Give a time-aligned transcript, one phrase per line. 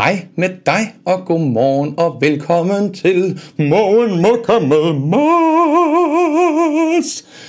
[0.00, 6.30] Hej med dig, og god morgen, og velkommen til Morgen Mokka med Mars.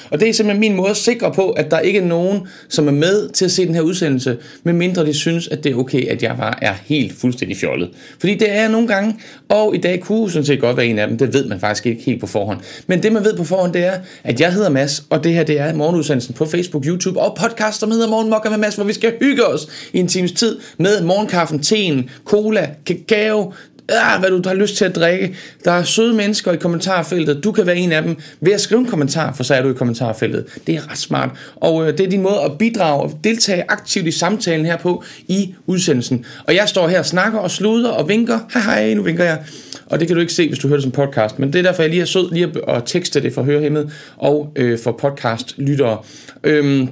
[0.10, 2.40] Og det er simpelthen min måde at sikre på, at der ikke er nogen,
[2.70, 5.76] som er med til at se den her udsendelse, medmindre de synes, at det er
[5.76, 7.90] okay, at jeg bare er helt fuldstændig fjollet.
[8.20, 9.16] Fordi det er jeg nogle gange,
[9.50, 11.86] og i dag kunne sådan set godt være en af dem, det ved man faktisk
[11.86, 12.60] ikke helt på forhånd.
[12.88, 13.94] Men det man ved på forhånd, det er,
[14.24, 17.80] at jeg hedder Mads, og det her det er morgenudsendelsen på Facebook, YouTube og podcast,
[17.80, 20.60] som hedder Morgen Mokka med Mads, hvor vi skal hygge os i en times tid
[20.78, 23.54] med morgenkaffen, teen, cola, kakao,
[23.98, 25.36] ah, hvad du har lyst til at drikke.
[25.66, 27.44] Der er søde mennesker i kommentarfeltet.
[27.44, 29.70] Du kan være en af dem ved at skrive en kommentar, for så er du
[29.70, 30.46] i kommentarfeltet.
[30.68, 31.30] Det er ret smart.
[31.56, 35.04] Og øh, det er din måde at bidrage og deltage aktivt i samtalen her på
[35.28, 36.26] i udsendelsen.
[36.48, 38.40] Og jeg står her og snakker og sluder og vinker.
[38.54, 39.44] Hej hej, nu vinker jeg.
[39.86, 41.40] Og det kan du ikke se, hvis du hører det som podcast.
[41.40, 44.52] Men det er derfor, jeg lige er sød lige at tekste det for hørehæmmet og
[44.56, 45.98] øh, for podcast-lyttere.
[46.44, 46.90] Øhm,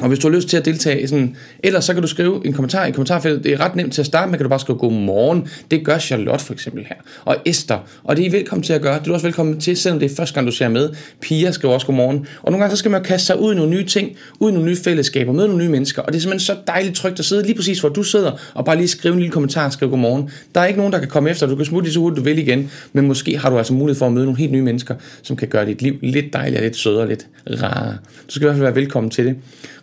[0.00, 2.46] og hvis du har lyst til at deltage i sådan, ellers så kan du skrive
[2.46, 3.44] en kommentar i kommentarfeltet.
[3.44, 5.48] Det er ret nemt til at starte med, kan du bare skrive god morgen.
[5.70, 6.96] Det gør Charlotte for eksempel her.
[7.24, 7.78] Og Esther.
[8.04, 8.94] Og det er I velkommen til at gøre.
[8.94, 10.90] Det er du også velkommen til, selvom det er første gang, du ser med.
[11.20, 12.26] Pia skriver også god morgen.
[12.42, 14.54] Og nogle gange så skal man kaste sig ud i nogle nye ting, ud i
[14.54, 16.02] nogle nye fællesskaber, møde nogle nye mennesker.
[16.02, 18.64] Og det er simpelthen så dejligt trygt at sidde lige præcis, hvor du sidder, og
[18.64, 20.30] bare lige skrive en lille kommentar og skrive godmorgen.
[20.54, 21.46] Der er ikke nogen, der kan komme efter.
[21.46, 22.70] Du kan smutte lige så hurtigt du vil igen.
[22.92, 25.48] Men måske har du altså mulighed for at møde nogle helt nye mennesker, som kan
[25.48, 27.26] gøre dit liv lidt dejligere, lidt sødere, lidt
[27.62, 27.96] rarere.
[28.26, 29.36] Du skal i hvert fald være velkommen til det.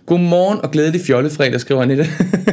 [0.05, 2.05] Godmorgen og glædelig fjollefredag, skriver Annette.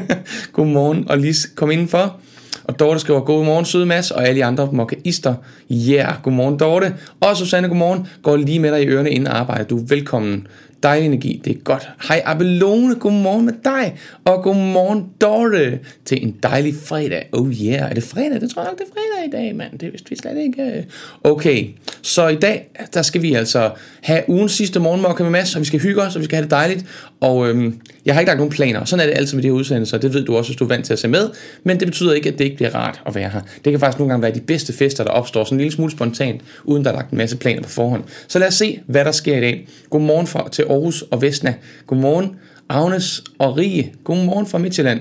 [0.53, 2.17] Godmorgen og Lis, kom indenfor.
[2.65, 5.34] Og Dorte skriver, godmorgen søde Mads, og alle andre mokkaister.
[5.71, 6.95] Ja, yeah, godmorgen Dorte.
[7.21, 8.06] Og Susanne, godmorgen.
[8.23, 9.65] Går lige med dig i ørerne inden arbejde.
[9.65, 10.47] Du er velkommen.
[10.83, 11.89] Dejlig energi, det er godt.
[12.09, 13.95] Hej Abelone, godmorgen med dig.
[14.25, 17.28] Og godmorgen Dorte til en dejlig fredag.
[17.33, 18.41] Oh yeah, er det fredag?
[18.41, 19.78] Det tror jeg nok, det er fredag i dag, mand.
[19.78, 20.87] Det vidste vi slet ikke.
[21.25, 21.69] Okay,
[22.03, 23.70] så i dag, der skal vi altså
[24.03, 26.42] have ugens sidste morgenmokke med Mads, og vi skal hygge os, og vi skal have
[26.42, 26.84] det dejligt.
[27.20, 28.84] Og øhm, jeg har ikke lagt nogen planer.
[28.84, 29.98] Sådan er det altid med de her udsendelser.
[29.98, 31.28] Det ved du også, hvis du er vant til at se med.
[31.65, 33.41] Men det betyder ikke, at det ikke bliver rart at være her.
[33.65, 35.92] Det kan faktisk nogle gange være de bedste fester, der opstår sådan en lille smule
[35.92, 38.05] spontant, uden der er lagt en masse planer på forhånd.
[38.28, 39.69] Så lad os se, hvad der sker i dag.
[39.91, 41.54] Godmorgen fra, til Aarhus og Vestna.
[41.86, 42.36] Godmorgen
[42.69, 43.92] Agnes og Rie.
[44.04, 45.00] Godmorgen fra Midtjylland.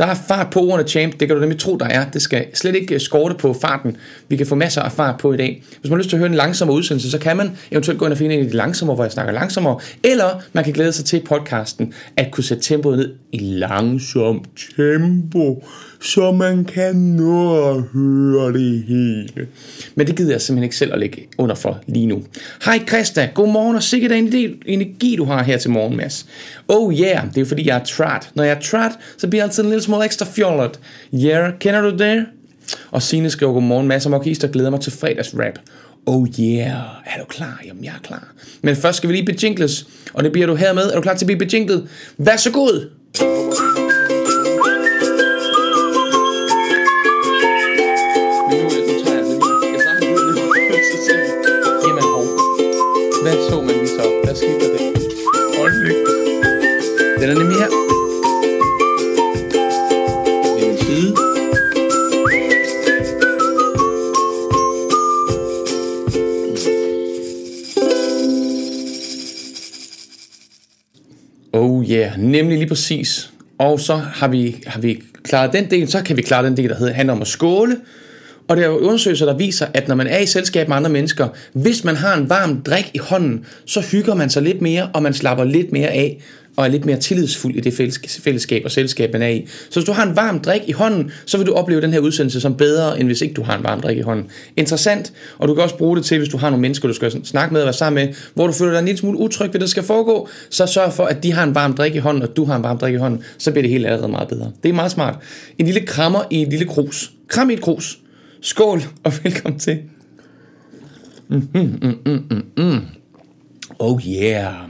[0.00, 2.10] Der er fart på ordene champ, det kan du nemlig tro, der er.
[2.10, 3.96] Det skal slet ikke øh, skorte på farten.
[4.28, 5.62] Vi kan få masser af fart på i dag.
[5.80, 8.04] Hvis man har lyst til at høre en langsommere udsendelse, så kan man eventuelt gå
[8.04, 9.78] ind og finde en af de langsommere, hvor jeg snakker langsommere.
[10.04, 15.64] Eller man kan glæde sig til podcasten at kunne sætte tempoet ned i langsomt tempo,
[16.02, 19.48] så man kan nå at høre det hele.
[19.94, 22.22] Men det gider jeg simpelthen ikke selv at lægge under for lige nu.
[22.64, 26.26] Hej Christa, godmorgen og sikkert en del energi du har her til morgen, Mads.
[26.68, 28.30] Oh yeah, det er fordi jeg er træt.
[28.34, 30.80] Når jeg er træt, så bliver jeg altid en lille smule ekstra fjollet.
[31.14, 32.26] Yeah, kender du det?
[32.90, 35.58] Og Signe skriver godmorgen, Mads og Markister glæder mig til fredags rap.
[36.06, 36.70] Oh yeah,
[37.06, 37.60] er du klar?
[37.66, 38.32] Jamen jeg er klar.
[38.62, 40.82] Men først skal vi lige bejinkles, og det bliver du hermed.
[40.82, 41.88] Er du klar til at blive bejinklet?
[42.18, 42.90] Vær så god!
[71.90, 73.30] Ja, yeah, nemlig lige præcis.
[73.58, 76.68] Og så har vi, har vi klaret den del, så kan vi klare den del,
[76.68, 77.76] der hedder, handler om at skåle.
[78.48, 80.90] Og der er jo undersøgelser, der viser, at når man er i selskab med andre
[80.90, 84.90] mennesker, hvis man har en varm drik i hånden, så hygger man sig lidt mere,
[84.94, 86.20] og man slapper lidt mere af,
[86.60, 87.74] og er lidt mere tillidsfuld i det
[88.24, 89.46] fællesskab og selskab, man er i.
[89.70, 92.00] Så hvis du har en varm drik i hånden, så vil du opleve den her
[92.00, 94.26] udsendelse som bedre, end hvis ikke du har en varm drik i hånden.
[94.56, 97.24] Interessant, og du kan også bruge det til, hvis du har nogle mennesker, du skal
[97.24, 99.60] snakke med og være sammen med, hvor du føler dig en lille smule utryg ved,
[99.60, 102.36] det skal foregå, så sørg for, at de har en varm drik i hånden, og
[102.36, 104.52] du har en varm drik i hånden, så bliver det hele allerede meget bedre.
[104.62, 105.14] Det er meget smart.
[105.58, 107.12] En lille krammer i en lille krus.
[107.28, 107.98] Kram i et krus.
[108.40, 109.78] Skål, og velkommen til.
[111.28, 112.80] Mm, mm, mm, mm, mm, mm.
[113.78, 114.69] Oh yeah.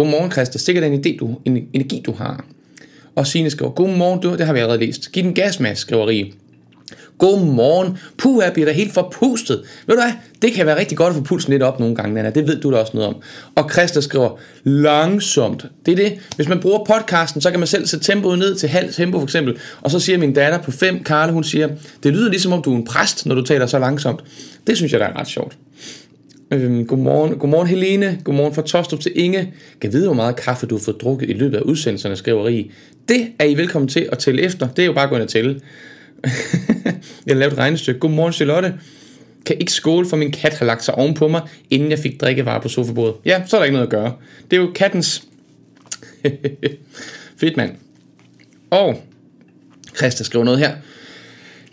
[0.00, 0.58] Godmorgen, Christa.
[0.58, 2.44] Sikkert en idé, du, en energi, du har.
[3.14, 5.12] Og Signe skriver, godmorgen, du, det har vi allerede læst.
[5.12, 6.32] Giv den gas, Mads, skriver Rie.
[7.18, 7.98] Godmorgen.
[8.18, 9.62] Puh, jeg bliver da helt forpustet.
[9.86, 10.12] Ved du hvad?
[10.42, 12.30] Det kan være rigtig godt at få pulsen lidt op nogle gange, Nana.
[12.30, 13.16] Det ved du da også noget om.
[13.54, 15.66] Og Christa skriver, langsomt.
[15.86, 16.18] Det er det.
[16.36, 19.24] Hvis man bruger podcasten, så kan man selv sætte tempoet ned til halv tempo for
[19.24, 19.58] eksempel.
[19.80, 21.68] Og så siger min datter på 5, Karle, hun siger,
[22.02, 24.20] det lyder ligesom om du er en præst, når du taler så langsomt.
[24.66, 25.56] Det synes jeg, der er ret sjovt.
[26.52, 27.38] Øhm, godmorgen.
[27.38, 29.54] godmorgen Helene, godmorgen fra Tostrup til Inge.
[29.80, 32.70] Kan vide, hvor meget kaffe du har fået drukket i løbet af udsendelserne, skriver Rie.
[33.08, 34.68] Det er I velkommen til at tælle efter.
[34.68, 35.60] Det er jo bare at gå ind og tælle.
[37.26, 38.00] jeg har lavet et regnestykke.
[38.00, 38.74] Godmorgen Charlotte.
[39.46, 42.60] Kan ikke skåle, for min kat har lagt sig ovenpå mig, inden jeg fik drikkevarer
[42.60, 43.14] på sofabordet.
[43.24, 44.12] Ja, så er der ikke noget at gøre.
[44.50, 45.22] Det er jo kattens...
[47.40, 47.70] Fedt mand.
[48.70, 49.02] Og
[49.96, 50.76] Christa skriver noget her.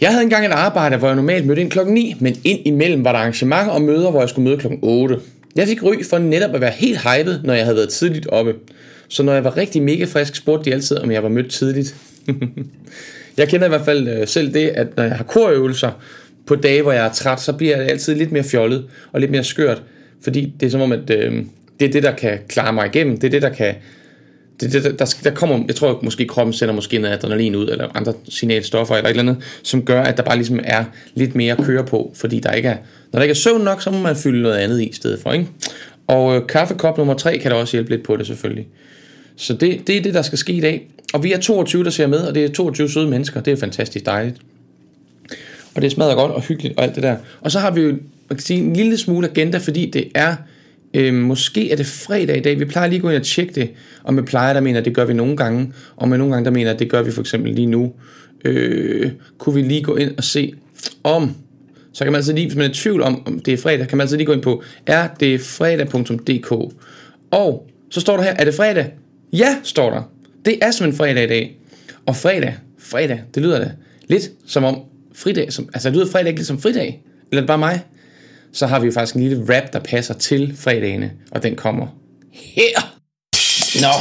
[0.02, 3.04] Jeg havde engang et arbejde, hvor jeg normalt mødte ind klokken 9, men ind imellem
[3.04, 5.20] var der arrangementer og møder, hvor jeg skulle møde klokken 8.
[5.56, 8.56] Jeg fik ry for netop at være helt hyped, når jeg havde været tidligt oppe.
[9.08, 11.96] Så når jeg var rigtig mega frisk, spurgte de altid, om jeg var mødt tidligt.
[13.38, 15.92] jeg kender i hvert fald øh, selv det, at når jeg har korøvelser
[16.46, 19.32] på dage, hvor jeg er træt, så bliver jeg altid lidt mere fjollet og lidt
[19.32, 19.84] mere skørt.
[20.24, 21.44] Fordi det er som om, at øh,
[21.80, 23.18] det er det, der kan klare mig igennem.
[23.18, 23.76] Det er det, der kan
[24.60, 27.68] det, det, der, der, der kommer, jeg tror måske kroppen sender måske noget adrenalin ud,
[27.68, 30.84] eller andre signalstoffer, eller et eller andet, som gør, at der bare ligesom er
[31.16, 32.78] lidt mere at køre på, fordi der ikke er,
[33.12, 35.34] når der ikke er søvn nok, så må man fylde noget andet i stedet for,
[35.34, 35.48] ikke?
[36.08, 38.68] Og øh, kaffekop nummer 3 kan da også hjælpe lidt på det selvfølgelig.
[39.36, 40.88] Så det, det er det, der skal ske i dag.
[41.14, 43.42] Og vi er 22, der ser med, og det er 22 søde mennesker.
[43.42, 44.38] Det er fantastisk dejligt.
[45.76, 47.18] Og det smadrer godt og hyggeligt og alt det der.
[47.42, 47.98] Og så har vi jo
[48.30, 50.36] man kan sige, en lille smule agenda, fordi det er
[50.94, 52.60] Øh, måske er det fredag i dag.
[52.60, 53.70] Vi plejer lige at gå ind og tjekke det.
[54.04, 55.74] Og med plejer, der mener, at det gør vi nogle gange.
[55.96, 57.94] Og med nogle gange, der mener, at det gør vi for eksempel lige nu.
[58.46, 60.54] Øh, kunne vi lige gå ind og se
[61.04, 61.36] om...
[61.94, 63.88] Så kan man altså lige, hvis man er i tvivl om, om det er fredag,
[63.88, 66.52] kan man altså lige gå ind på erdetfredag.dk.
[67.32, 68.92] Og så står der her, er det fredag?
[69.34, 70.12] Ja, står der.
[70.46, 71.58] Det er simpelthen fredag i dag.
[72.06, 73.72] Og fredag, fredag, det lyder da
[74.08, 74.82] lidt som om
[75.14, 77.02] fridag, som, altså det lyder fredag ikke lidt som fridag.
[77.32, 77.82] Eller er det bare mig?
[78.58, 81.88] Så har vi jo faktisk en lille rap, der passer til fredagene, og den kommer
[82.34, 82.94] her.
[83.82, 83.94] Nå.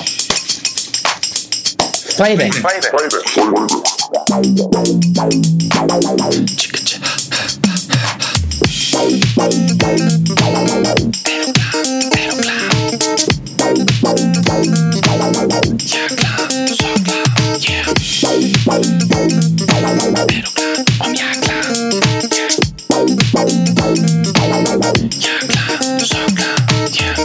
[2.17, 2.53] Fredag.
[2.53, 2.91] Fredag.
[9.35, 10.25] Fredag.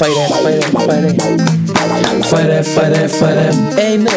[0.02, 2.24] Fredag, fredag, fredag.
[2.24, 3.54] Fredag, fredag, fredag.
[3.78, 4.10] Hey, med.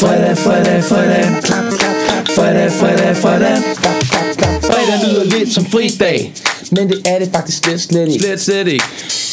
[0.00, 1.42] Fredag, fredag, fredag.
[1.42, 2.28] Klap, klap, klap.
[2.28, 3.62] Fredag, fredag, fredag.
[3.80, 4.62] Klap, klap, klap.
[4.62, 6.32] Fredag lyder lidt som fridag.
[6.70, 8.24] Men det er det faktisk slet, slet ikke.
[8.24, 8.84] Slet, slet ikke.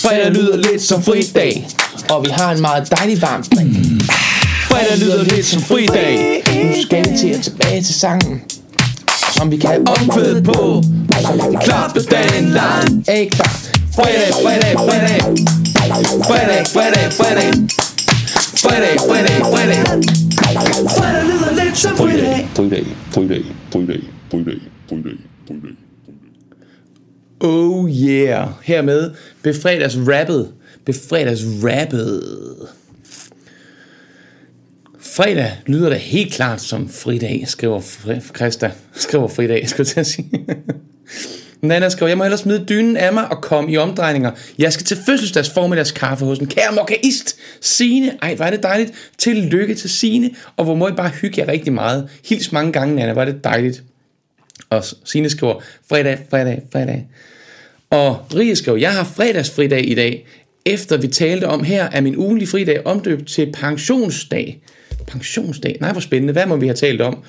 [0.02, 1.68] Fredag lyder lidt som fridag.
[2.10, 3.68] Og vi har en meget dejlig varm dag.
[4.70, 6.44] Fredag lyder lidt som fridag.
[6.64, 8.42] Nu skal vi til at tilbage til sangen
[9.38, 10.84] som vi kan omkvæde på
[11.64, 13.60] Klappe dagen lang Er klar?
[13.96, 17.54] Fredag, fredag, fredag Fredag, fredag Fredag,
[18.64, 19.86] fredag, fredag
[20.90, 24.02] Fredag lyder lidt som fredag Fredag, fredag, fredag,
[24.32, 25.18] fredag, fredag,
[25.48, 25.76] fredag
[27.40, 28.50] Oh yeah.
[28.64, 29.12] Hermed
[29.42, 30.54] befredags rappet
[30.86, 32.24] Befredags rappet
[35.00, 37.82] Fredag lyder da helt klart som fridag, skriver
[38.36, 38.72] Christa.
[38.94, 40.46] Skriver fridag, skulle jeg sige.
[41.62, 44.32] Nana skrev, jeg må hellere smide dynen af mig og komme i omdrejninger.
[44.58, 47.38] Jeg skal til fødselsdags formiddagskaffe hos en kære mokaist.
[47.62, 48.92] Sine, ej, var det dejligt.
[49.18, 52.10] Tillykke til Sine, og hvor må I bare hygge jer rigtig meget.
[52.26, 53.84] Hils mange gange, Nana, var det dejligt.
[54.70, 57.08] Og Sine skriver, fredag, fredag, fredag.
[57.90, 60.28] Og Rie skriver, jeg har fredagsfridag i dag.
[60.66, 64.62] Efter vi talte om her, er min ugenlige fridag omdøbt til pensionsdag.
[65.08, 65.78] Pensionsdag.
[65.82, 66.34] Nej, hvor spændende.
[66.34, 67.24] Hvad må vi have talt om?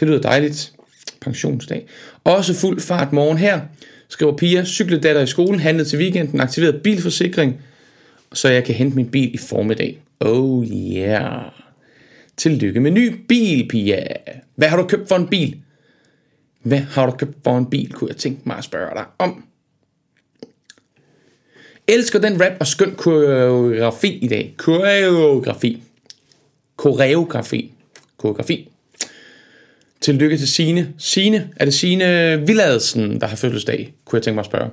[0.00, 0.72] Det lyder dejligt.
[1.20, 1.86] Pensionsdag.
[2.24, 3.60] Også fuld fart morgen her,
[4.08, 4.64] skriver Pia.
[4.64, 7.60] Cykledatter i skolen, handlet til weekenden, aktiveret bilforsikring,
[8.32, 9.98] så jeg kan hente min bil i formiddag.
[10.20, 11.42] Oh yeah.
[12.36, 14.06] Tillykke med ny bil, Pia.
[14.54, 15.56] Hvad har du købt for en bil?
[16.62, 19.44] Hvad har du købt for en bil, kunne jeg tænke mig at spørge dig om.
[21.88, 24.54] Elsker den rap og skøn koreografi i dag.
[24.56, 25.82] Koreografi
[26.76, 27.72] koreografi.
[28.16, 28.70] Koreografi.
[30.00, 30.94] Tillykke til Sine.
[30.98, 34.70] Sine, er det Sine Villadsen, der har fødselsdag, kunne jeg tænke mig at spørge.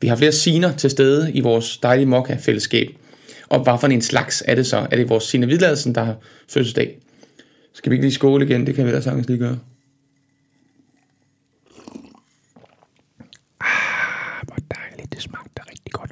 [0.00, 2.88] Vi har flere Siner til stede i vores dejlige Mokka-fællesskab.
[3.48, 4.76] Og hvad for en slags er det så?
[4.90, 6.16] Er det vores Sine Villadsen, der har
[6.48, 6.98] fødselsdag?
[7.72, 8.66] Skal vi ikke lige skåle igen?
[8.66, 9.58] Det kan vi da sagtens lige gøre.
[13.60, 15.12] Ah, hvor dejligt.
[15.12, 16.10] Det smagte rigtig godt.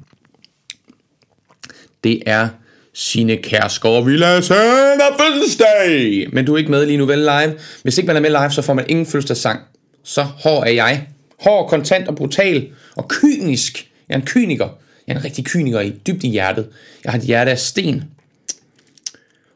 [2.04, 2.48] Det er
[2.96, 4.56] sine Kærsgaard Villadsen
[5.00, 6.26] er fødselsdag!
[6.32, 7.58] Men du er ikke med lige nu, vel live?
[7.82, 9.60] Hvis ikke man er med live, så får man ingen fødselsdagssang.
[10.04, 11.06] Så hård er jeg.
[11.40, 13.90] Hård, kontant og brutal og kynisk.
[14.08, 14.68] Jeg er en kyniker.
[15.06, 16.68] Jeg er en rigtig kyniker i dybt i hjertet.
[17.04, 18.04] Jeg har et hjerte af sten.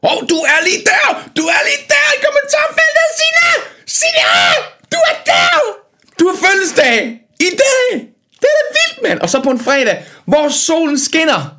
[0.03, 1.29] Åh, oh, du er lige der!
[1.37, 3.51] Du er lige der i kommentarfeltet, Sine!
[3.85, 4.65] Sine!
[4.91, 5.59] Du er der!
[6.19, 7.21] Du har fødselsdag!
[7.39, 7.99] I dag!
[8.41, 9.19] Det er da vildt, mand!
[9.19, 11.58] Og så på en fredag, hvor solen skinner.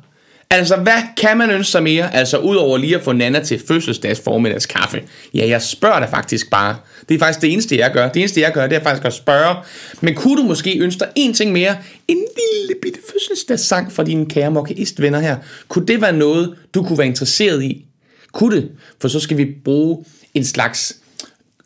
[0.51, 2.15] Altså, hvad kan man ønske sig mere?
[2.15, 5.03] Altså, udover lige at få Nana til fødselsdags kaffe.
[5.33, 6.75] Ja, jeg spørger dig faktisk bare.
[7.09, 8.09] Det er faktisk det eneste, jeg gør.
[8.09, 9.55] Det eneste, jeg gør, det er faktisk at spørge.
[10.01, 11.77] Men kunne du måske ønske dig en ting mere?
[12.07, 15.37] En lille bitte fødselsdagssang fra dine kære mokkeist-venner her.
[15.67, 17.85] Kunne det være noget, du kunne være interesseret i?
[18.33, 18.71] Kunne det?
[19.01, 20.95] For så skal vi bruge en slags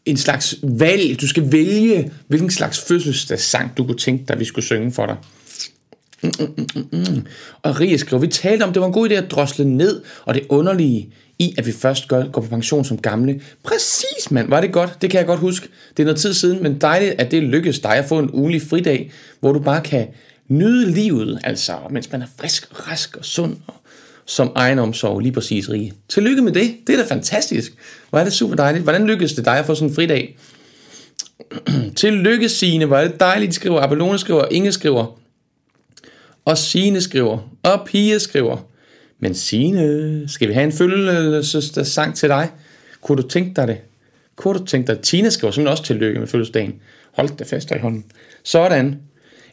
[0.06, 1.22] en slags valg.
[1.22, 5.16] Du skal vælge, hvilken slags fødselsdagssang du kunne tænke dig, vi skulle synge for dig.
[6.24, 7.26] Mm, mm, mm, mm.
[7.64, 10.34] Og Rie skriver, vi talte om, det var en god idé at drosle ned, og
[10.34, 13.42] det underlige i, at vi først går, går på pension som gamle.
[13.64, 14.50] Præcis, mand.
[14.50, 15.02] Var det godt?
[15.02, 15.68] Det kan jeg godt huske.
[15.98, 18.62] Det er noget tid siden, men dejligt, at det lykkedes dig at få en ugenlig
[18.62, 20.08] fridag, hvor du bare kan
[20.48, 23.74] nyde livet, altså, mens man er frisk, rask og sund, og
[24.26, 25.94] som egenomsorg, lige præcis rige.
[26.10, 26.76] Tillykke med det.
[26.88, 27.74] Det er da fantastisk.
[28.10, 28.84] Hvor er det super dejligt.
[28.84, 30.38] Hvordan lykkedes det dig at få sådan en fridag?
[31.96, 32.86] Tillykke, Signe.
[32.86, 33.82] Hvor er det dejligt, de skriver.
[33.82, 35.20] Abelone skriver, Inge skriver.
[36.46, 37.50] Og Signe skriver.
[37.64, 38.58] Og Pia skriver.
[39.20, 42.52] Men Signe, skal vi have en følelsesdag til dig?
[43.02, 43.78] Kunne du tænke dig det?
[44.36, 46.82] Kunne du tænke dig Tina skriver simpelthen også tillykke med fødselsdagen.
[47.12, 48.06] Hold det fast i hånden.
[48.44, 49.02] Sådan.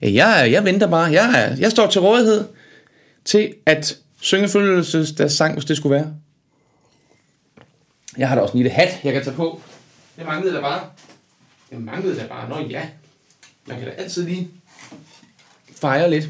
[0.03, 1.13] Jeg, jeg venter bare.
[1.13, 2.45] Jeg, jeg står til rådighed
[3.25, 6.15] til at synge fødselsdagssang, hvis det skulle være.
[8.19, 9.61] Jeg har da også en lille hat, jeg kan tage på.
[10.17, 10.81] Det manglede der bare.
[11.71, 12.49] Det manglede der bare.
[12.49, 12.89] Nå ja.
[13.67, 14.51] Man kan da altid lige
[15.81, 16.29] fejre lidt,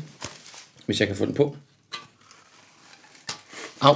[0.87, 1.57] hvis jeg kan få den på.
[3.81, 3.95] Au.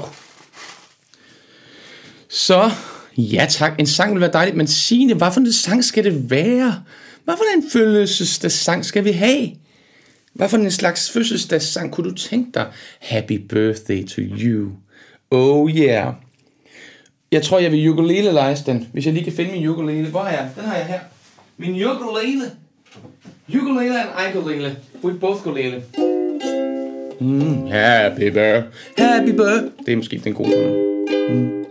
[2.28, 2.70] Så,
[3.16, 6.30] ja tak, en sang vil være dejligt, men Signe, hvad for en sang skal det
[6.30, 6.82] være?
[7.24, 9.50] Hvad for en fødselsdagssang skal vi have?
[10.32, 12.66] Hvad for en slags fødselsdagssang kunne du tænke dig?
[13.00, 14.70] Happy birthday to you.
[15.30, 16.14] Oh yeah.
[17.32, 20.08] Jeg tror, jeg vil ukulele den, hvis jeg lige kan finde min ukulele.
[20.08, 20.50] Hvor er jeg?
[20.56, 21.00] Den har jeg her.
[21.56, 22.50] Min ukulele.
[23.48, 24.76] Ukulele and ukulele.
[25.04, 25.82] We both ukulele.
[27.20, 28.62] Mm, happy birthday.
[28.98, 29.70] Happy birthday.
[29.86, 31.66] Det er måske den gode tone.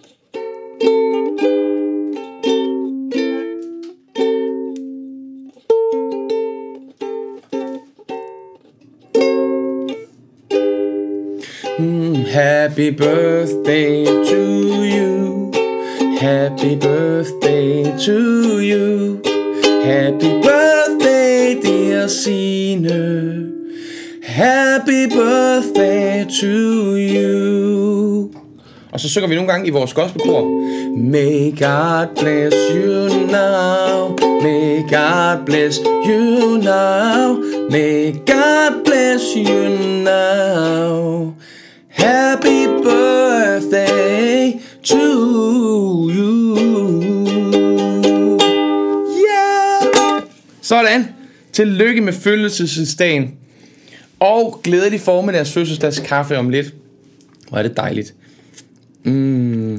[11.80, 12.26] Mm.
[12.26, 15.52] Happy birthday to you.
[16.20, 19.22] Happy birthday to you.
[19.84, 23.55] Happy birthday, dear Sine.
[24.36, 28.32] Happy birthday to you.
[28.92, 30.42] Og så synger vi nogle gange i vores gospelkor.
[30.98, 34.16] May God bless you now.
[34.42, 37.38] May God bless you now.
[37.72, 39.70] May God bless you
[40.04, 41.34] now.
[41.90, 45.02] Happy birthday to
[46.12, 46.58] you.
[49.08, 50.22] Yeah!
[50.62, 51.06] Sådan.
[51.54, 53.45] Tillykke med fødselsdagen.
[54.26, 56.74] Og glædelig formiddags fødselsdags kaffe om lidt.
[57.50, 58.16] Hvor er det dejligt.
[59.04, 59.76] Mm.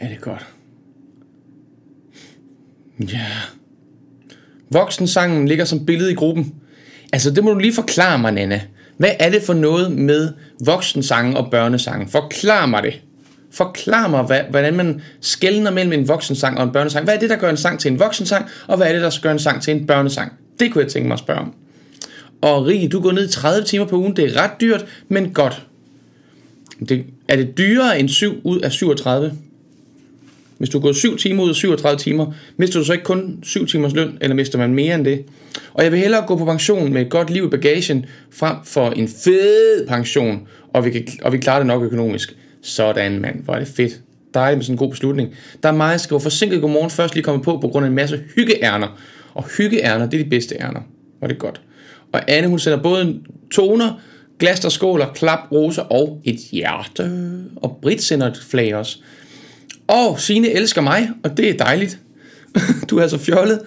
[0.00, 0.46] Er det godt.
[3.00, 3.26] Ja.
[4.70, 6.54] Voksensangen ligger som billede i gruppen.
[7.12, 8.60] Altså, det må du lige forklare mig, Nana.
[8.96, 10.32] Hvad er det for noget med
[10.64, 12.08] voksensangen og børnesangen?
[12.08, 13.02] Forklar mig det.
[13.50, 17.04] Forklar mig, hvad, hvordan man skældner mellem en voksensang og en børnesang.
[17.04, 19.18] Hvad er det, der gør en sang til en voksensang, og hvad er det, der
[19.22, 20.32] gør en sang til en børnesang?
[20.60, 21.54] Det kunne jeg tænke mig at spørge om.
[22.44, 24.16] Og Rie, du går ned 30 timer på ugen.
[24.16, 25.66] Det er ret dyrt, men godt.
[26.88, 29.32] Det, er det dyrere end 7 ud af 37?
[30.58, 33.66] Hvis du går 7 timer ud af 37 timer, mister du så ikke kun 7
[33.66, 35.24] timers løn, eller mister man mere end det?
[35.74, 38.90] Og jeg vil hellere gå på pension med et godt liv i bagagen, frem for
[38.90, 42.36] en fed pension, og vi, kan, og vi klarer det nok økonomisk.
[42.62, 44.00] Sådan mand, hvor er det fedt.
[44.34, 45.34] Dejligt med sådan en god beslutning.
[45.62, 47.96] Der er mig, jeg skriver forsinket godmorgen først lige kommet på, på grund af en
[47.96, 48.98] masse hyggeærner.
[49.34, 50.80] Og hyggeærner, det er de bedste ærner.
[51.20, 51.60] Var det godt.
[52.14, 53.20] Og Anne, hun sender både
[53.54, 54.00] toner,
[54.38, 57.30] glas der skåler, klap, roser og et hjerte.
[57.56, 58.98] Og Brit sender et flag også.
[59.86, 61.98] Og Signe elsker mig, og det er dejligt.
[62.90, 63.60] du er altså fjollet.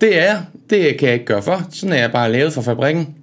[0.00, 1.68] Det er Det kan jeg ikke gøre for.
[1.72, 3.14] Sådan er jeg bare lavet for fabrikken.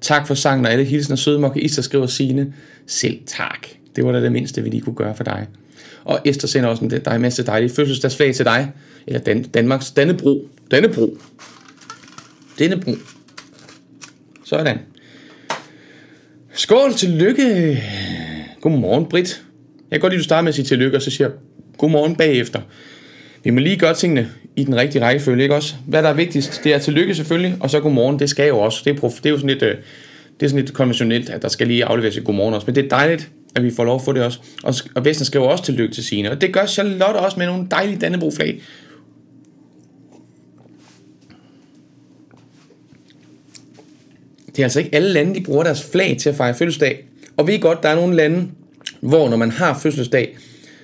[0.00, 1.64] Tak for sangen og alle hilsen og sødmokke.
[1.64, 2.52] Esther skriver Signe.
[2.86, 3.66] Selv tak.
[3.96, 5.46] Det var da det mindste, vi lige kunne gøre for dig.
[6.04, 8.70] Og Esther sender også en dig masse dejlige fødselsdagsflag til dig.
[9.06, 10.48] Eller Dan- Danmarks Dannebro.
[10.70, 11.18] Dannebro.
[12.58, 12.92] Dannebro.
[14.50, 14.78] Sådan.
[16.52, 17.82] Skål, tillykke.
[18.60, 19.42] Godmorgen, Britt.
[19.90, 21.30] Jeg kan godt lide, at du starter med at sige tillykke, og så siger
[21.78, 22.60] godmorgen bagefter.
[23.44, 25.74] Vi må lige gøre tingene i den rigtige rækkefølge, ikke også?
[25.86, 28.82] Hvad der er vigtigst, det er tillykke selvfølgelig, og så godmorgen, det skal jo også.
[28.84, 29.76] Det er, prof, det er jo sådan lidt, øh,
[30.40, 32.66] det er sådan lidt konventionelt, at der skal lige afleveres et godmorgen også.
[32.66, 34.38] Men det er dejligt, at vi får lov at få det også.
[34.62, 36.30] Og, og Vesten skriver også tillykke til sine.
[36.30, 38.62] Og det gør Charlotte også med nogle dejlige Dannebro-flag.
[44.56, 47.04] Det er altså ikke alle lande, de bruger deres flag til at fejre fødselsdag.
[47.36, 48.48] Og vi er godt, der er nogle lande,
[49.00, 50.36] hvor når man har fødselsdag,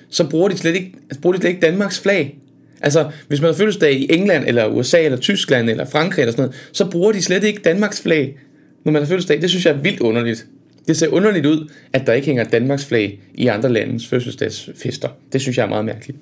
[0.09, 2.37] så bruger de slet ikke, altså bruger de slet ikke Danmarks flag.
[2.81, 6.43] Altså, hvis man har fødselsdag i England, eller USA, eller Tyskland, eller Frankrig, eller sådan
[6.43, 8.37] noget, så bruger de slet ikke Danmarks flag,
[8.83, 9.41] når man har fødselsdag.
[9.41, 10.45] Det synes jeg er vildt underligt.
[10.87, 15.09] Det ser underligt ud, at der ikke hænger Danmarks flag i andre landes fødselsdagsfester.
[15.33, 16.19] Det synes jeg er meget mærkeligt.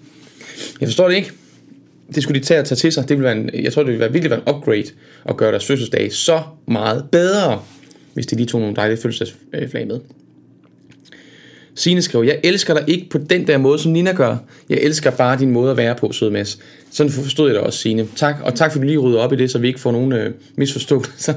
[0.81, 1.31] Jeg forstår det ikke
[2.15, 3.09] det skulle de tage at tage til sig.
[3.09, 4.85] Det ville være en, jeg tror, det ville være, virkelig være en upgrade
[5.25, 7.61] at gøre deres fødselsdag så meget bedre,
[8.13, 9.99] hvis de lige tog nogle dejlige fødselsdagsflag med.
[11.75, 14.37] Sine skrev, jeg elsker dig ikke på den der måde, som Nina gør.
[14.69, 16.59] Jeg elsker bare din måde at være på, søde Mads.
[16.91, 18.07] Sådan forstod jeg det også, Sine.
[18.15, 19.91] Tak, og tak for, at du lige rydder op i det, så vi ikke får
[19.91, 21.33] nogen øh, misforståelser.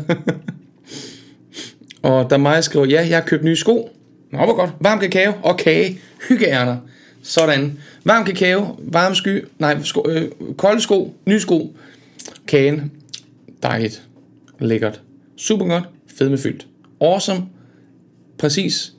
[2.02, 3.90] og der Maja skrev, ja, jeg har købt nye sko.
[4.32, 4.70] Nå, hvor godt.
[4.80, 6.00] Varm kakao og kage.
[6.28, 6.76] Hyggeærner.
[7.22, 7.78] Sådan.
[8.08, 11.76] Varm kakao, varm sky, nej, sko, øh, kolde sko, nye sko.
[12.46, 12.92] Kagen.
[13.62, 14.02] Dejligt.
[14.60, 15.02] Lækkert.
[15.36, 15.84] Super godt.
[16.18, 16.66] Fedmefyldt.
[17.00, 17.42] Awesome.
[18.38, 18.92] Præcis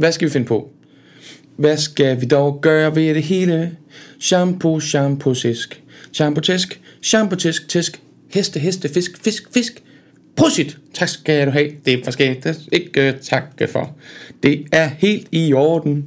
[0.00, 0.70] hvad skal vi finde på?
[1.56, 3.76] Hvad skal vi dog gøre ved det hele?
[4.20, 5.82] Shampoo, shampoo, sisk.
[6.12, 6.80] Shampoo, tæsk.
[7.02, 8.00] Shampoo, tæsk, tæsk.
[8.30, 9.82] Heste, heste, fisk, fisk, fisk.
[10.36, 10.78] Prosit.
[10.94, 11.70] Tak skal du have.
[11.84, 12.68] Det er forskelligt.
[12.72, 13.96] ikke øh, takke for.
[14.42, 16.06] Det er helt i orden.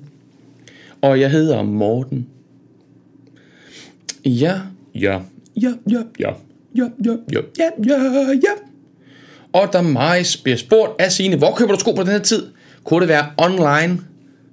[1.03, 2.27] Og jeg hedder Morten.
[4.25, 4.59] Ja,
[4.95, 5.19] ja,
[5.61, 6.29] ja, ja, ja,
[6.75, 8.53] ja, ja, ja, ja, ja, ja.
[9.53, 12.47] Og der mig bliver spurgt af sine, hvor køber du sko på den her tid?
[12.83, 13.99] Kunne det være online?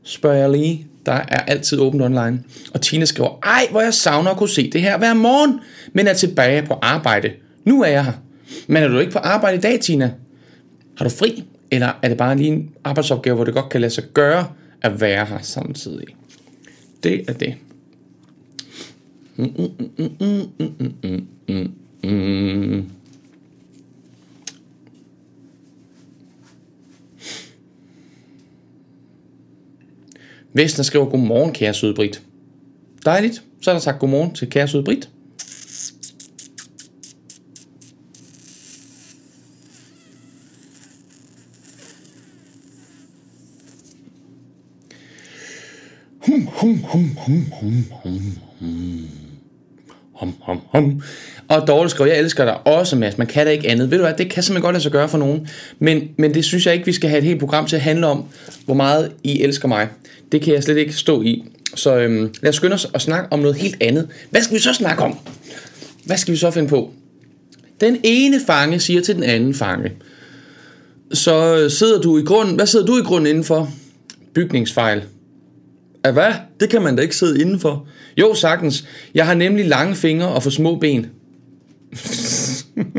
[0.03, 0.87] Spørger jeg lige.
[1.07, 2.43] Der er altid åbent online.
[2.75, 5.61] Og Tina skriver, ej, hvor jeg savner at kunne se det her hver morgen,
[5.93, 7.31] men er tilbage på arbejde.
[7.65, 8.13] Nu er jeg her.
[8.67, 10.13] Men er du ikke på arbejde i dag, Tina?
[10.97, 11.45] Har du fri?
[11.71, 14.47] Eller er det bare lige en arbejdsopgave, hvor det godt kan lade sig gøre
[14.83, 16.07] at være her samtidig?
[17.03, 17.55] Det er det.
[19.37, 19.55] Mm,
[20.19, 21.69] mm,
[22.05, 22.91] mm.
[30.53, 32.23] Vestner skriver, godmorgen, kære søde Brit.
[33.05, 33.43] Dejligt.
[33.61, 35.11] Så er der sagt godmorgen til kære søde Brit.
[46.93, 48.21] Hum, hum, hum, hum,
[48.61, 49.09] hum,
[50.13, 50.61] hum, hum.
[50.73, 51.03] Hum.
[51.49, 53.19] Og dårligt skriver, jeg elsker dig også, Mads.
[53.19, 53.91] Man kan da ikke andet.
[53.91, 55.49] Ved du hvad, det kan simpelthen godt lade sig gøre for nogen.
[55.79, 58.07] Men, men det synes jeg ikke, vi skal have et helt program til at handle
[58.07, 58.25] om,
[58.65, 59.89] hvor meget I elsker mig.
[60.33, 61.45] Det kan jeg slet ikke stå i.
[61.75, 64.09] Så øhm, lad os skynde os at snakke om noget helt andet.
[64.31, 65.19] Hvad skal vi så snakke om?
[66.05, 66.91] Hvad skal vi så finde på?
[67.81, 69.93] Den ene fange siger til den anden fange.
[71.13, 72.55] Så øh, sidder du i grunden.
[72.57, 73.73] Hvad sidder du i grunden indenfor?
[74.35, 75.03] Bygningsfejl.
[76.05, 76.33] Af hvad?
[76.61, 77.89] Det kan man da ikke sidde indenfor.
[78.17, 78.85] Jo, sagtens.
[79.15, 81.07] Jeg har nemlig lange fingre og for små ben.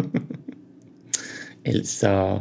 [1.65, 2.39] altså...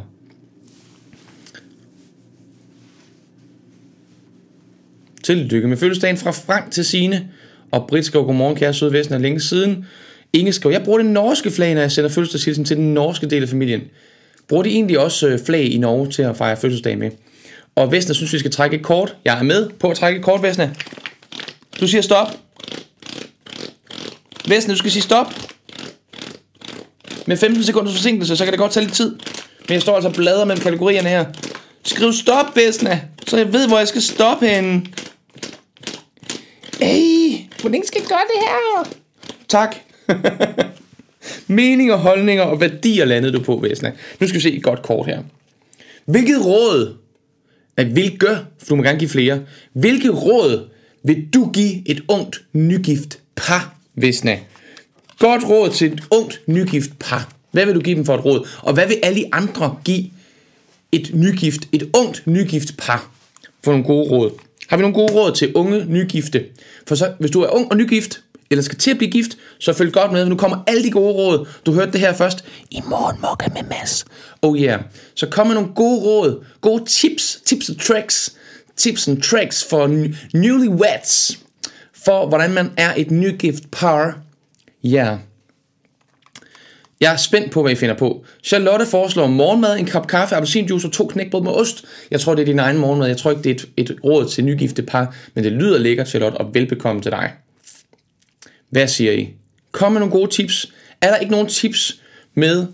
[5.23, 7.29] Tillykke med fødselsdagen fra Frank til Sine
[7.71, 9.85] og Britt skrev, godmorgen kære Sydvesten er længe siden.
[10.33, 13.43] Inge skrev, jeg bruger det norske flag, når jeg sender fødselsdagshilsen til den norske del
[13.43, 13.81] af familien.
[14.47, 17.11] Bruger de egentlig også øh, flag i Norge til at fejre fødselsdag med?
[17.75, 19.15] Og Vesna synes, vi skal trække et kort.
[19.25, 20.71] Jeg er med på at trække et kort, Vesna.
[21.79, 22.27] Du siger stop.
[24.47, 25.33] Vesna, du skal sige stop.
[27.27, 29.11] Med 15 sekunders forsinkelse, så kan det godt tage lidt tid.
[29.67, 31.25] Men jeg står altså bladret mellem kategorierne her.
[31.83, 34.85] Skriv stop, Vesna, så jeg ved, hvor jeg skal stoppe henne.
[36.81, 38.93] Ej, hvordan skal jeg gøre det her?
[39.47, 39.75] Tak.
[41.47, 43.91] Meninger, holdninger og værdier landede du på, Vesna.
[44.19, 45.23] Nu skal vi se et godt kort her.
[46.05, 46.97] Hvilket råd,
[47.77, 48.27] at hvilke,
[48.59, 49.41] for du må gerne give flere,
[49.73, 50.69] hvilke råd
[51.03, 54.39] vil du give et ungt, nygift par, Vesna?
[55.19, 57.31] Godt råd til et ungt, nygift par.
[57.51, 58.47] Hvad vil du give dem for et råd?
[58.61, 60.05] Og hvad vil alle andre give
[60.91, 63.11] et nygift, et ungt, nygift par
[63.63, 64.31] for nogle gode råd?
[64.67, 66.45] Har vi nogle gode råd til unge nygifte?
[66.87, 69.73] For så, hvis du er ung og nygift, eller skal til at blive gift, så
[69.73, 70.25] følg godt med.
[70.25, 71.47] Nu kommer alle de gode råd.
[71.65, 72.45] Du hørte det her først.
[72.71, 74.05] I morgen med Mads.
[74.41, 74.81] Oh yeah.
[75.15, 78.35] Så kommer nogle gode råd, gode tips, tips og tricks,
[78.77, 79.87] tips and tricks for
[80.33, 81.39] newlyweds,
[82.05, 84.17] for hvordan man er et nygift par.
[84.83, 85.05] Ja.
[85.05, 85.17] Yeah.
[87.01, 88.25] Jeg er spændt på, hvad I finder på.
[88.43, 91.85] Charlotte foreslår morgenmad, en kop kaffe, appelsinjuice og to knækbrød med ost.
[92.11, 93.07] Jeg tror, det er din egen morgenmad.
[93.07, 96.07] Jeg tror ikke, det er et, et råd til nygifte par, men det lyder lækkert,
[96.07, 97.31] Charlotte, og velbekomme til dig.
[98.71, 99.29] Hvad siger I?
[99.71, 100.73] Kom med nogle gode tips.
[101.01, 102.01] Er der ikke nogen tips
[102.35, 102.67] med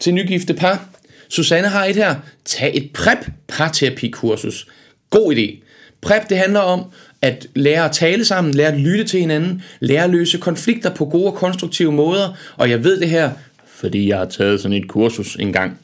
[0.00, 0.88] til nygifte par?
[1.28, 2.14] Susanne har et her.
[2.44, 4.66] Tag et PrEP parterapikursus.
[5.10, 5.62] God idé.
[6.00, 6.84] PrEP det handler om
[7.22, 11.04] at lære at tale sammen, lære at lytte til hinanden, lære at løse konflikter på
[11.04, 12.34] gode og konstruktive måder.
[12.56, 13.30] Og jeg ved det her,
[13.66, 15.78] fordi jeg har taget sådan et kursus engang.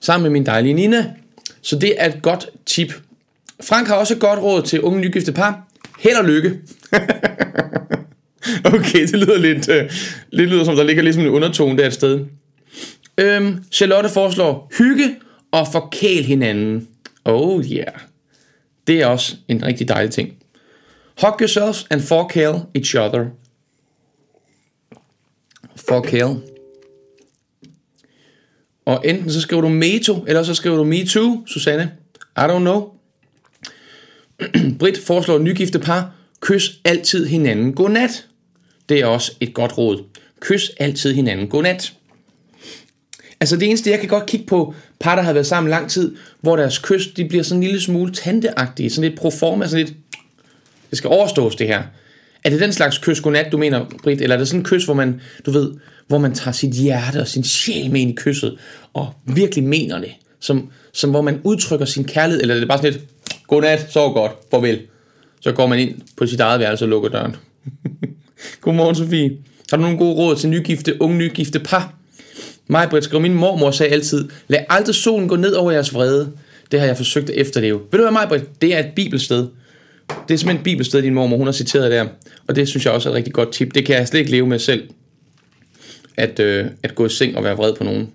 [0.00, 1.12] Sammen med min dejlige Nina.
[1.62, 2.92] Så det er et godt tip.
[3.62, 5.66] Frank har også et godt råd til unge nygifte par.
[5.98, 6.58] Held og lykke.
[8.74, 9.90] okay, det lyder lidt, øh,
[10.30, 12.26] lidt lyder som, der ligger ligesom en undertone der et sted.
[13.18, 15.16] Øhm, Charlotte foreslår hygge
[15.50, 16.88] og forkæl hinanden.
[17.24, 17.92] Oh yeah.
[18.86, 20.34] Det er også en rigtig dejlig ting.
[21.20, 23.24] Hug yourselves and forkæl each other.
[25.76, 26.36] Forkæl.
[28.86, 31.92] Og enten så skriver du meto, eller så skriver du me too, Susanne.
[32.36, 32.92] I don't know.
[34.78, 38.27] Britt foreslår nygifte par, kys altid hinanden godnat.
[38.88, 40.04] Det er også et godt råd.
[40.40, 41.92] Kys altid hinanden godnat.
[43.40, 46.16] Altså det eneste, jeg kan godt kigge på par, der har været sammen lang tid,
[46.40, 49.96] hvor deres kys, de bliver sådan en lille smule tanteagtige, sådan lidt proforma, sådan lidt,
[50.90, 51.82] det skal overstås det her.
[52.44, 54.84] Er det den slags kys godnat, du mener, Britt, eller er det sådan en kys,
[54.84, 55.72] hvor man, du ved,
[56.06, 58.58] hvor man tager sit hjerte og sin sjæl med ind i kysset,
[58.94, 62.78] og virkelig mener det, som, som hvor man udtrykker sin kærlighed, eller er det bare
[62.78, 63.04] sådan lidt,
[63.46, 64.80] godnat, sov godt, farvel.
[65.40, 67.36] Så går man ind på sit eget værelse og lukker døren.
[68.60, 69.38] Godmorgen, Sofie.
[69.70, 71.94] Har du nogle gode råd til nygifte, unge nygifte par?
[72.66, 76.32] Mig, Britt, skriver min mormor sagde altid, lad aldrig solen gå ned over jeres vrede.
[76.70, 77.80] Det har jeg forsøgt at efterleve.
[77.90, 78.62] Ved du hvad, mig, Britt?
[78.62, 79.48] Det er et bibelsted.
[80.28, 82.06] Det er simpelthen et bibelsted, din mormor, hun har citeret der.
[82.46, 83.74] Og det synes jeg også er et rigtig godt tip.
[83.74, 84.88] Det kan jeg slet ikke leve med selv.
[86.16, 88.12] At, øh, at gå i seng og være vred på nogen.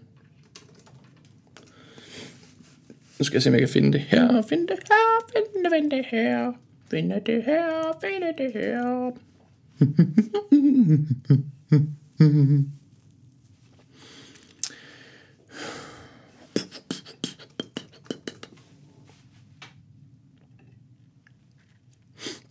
[3.19, 4.41] Nu skal jeg se, om jeg kan finde det her.
[4.49, 5.31] Finde det her.
[5.33, 6.51] Finde det, finde det her.
[6.91, 7.97] Finde det her.
[8.01, 9.11] Finde det her.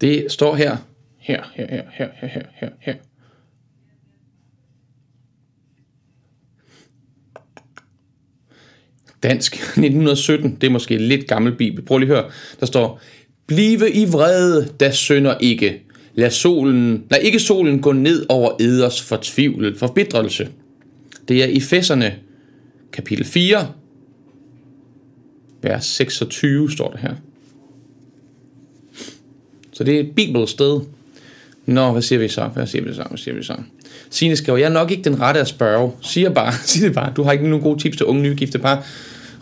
[0.01, 0.77] Det står her.
[1.18, 2.95] Her, her, her, her, her, her, her, her.
[9.23, 11.85] Dansk 1917, det er måske lidt gammel bibel.
[11.85, 12.33] Prøv lige at høre.
[12.61, 13.01] Der står,
[13.47, 15.83] Blive i vrede, der synder ikke.
[16.14, 20.48] Lad, solen, lad ikke solen gå ned over eders fortvivl, forbitrelse.
[21.29, 22.14] Det er i Fæsserne,
[22.92, 23.68] kapitel 4,
[25.62, 27.14] vers 26, står det her.
[29.72, 30.81] Så det er et bibelsted.
[31.66, 32.44] Nå, hvad siger vi så?
[32.44, 33.03] Hvad siger vi så?
[33.03, 33.55] Hvad siger vi så?
[34.11, 35.92] Signe skriver, jeg er nok ikke den rette at spørge.
[36.01, 37.12] Siger bare, sig det bare.
[37.16, 38.87] Du har ikke nogen gode tips til unge nygifte par.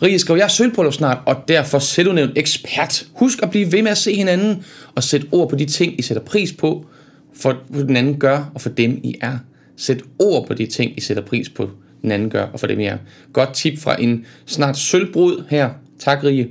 [0.01, 3.07] Rie skriver, jeg er sølvbryllup snart, og derfor selv du nævnt ekspert.
[3.13, 6.01] Husk at blive ved med at se hinanden, og sæt ord på de ting, I
[6.01, 6.85] sætter pris på,
[7.33, 9.37] for hvad den anden gør, og for dem I er.
[9.77, 11.69] Sæt ord på de ting, I sætter pris på,
[12.01, 12.97] den anden gør, og for dem I er.
[13.33, 15.69] Godt tip fra en snart sølvbrud her.
[15.99, 16.47] Tak, Rie.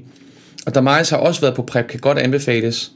[0.67, 2.93] Og Damaris har også været på prep, kan godt anbefales.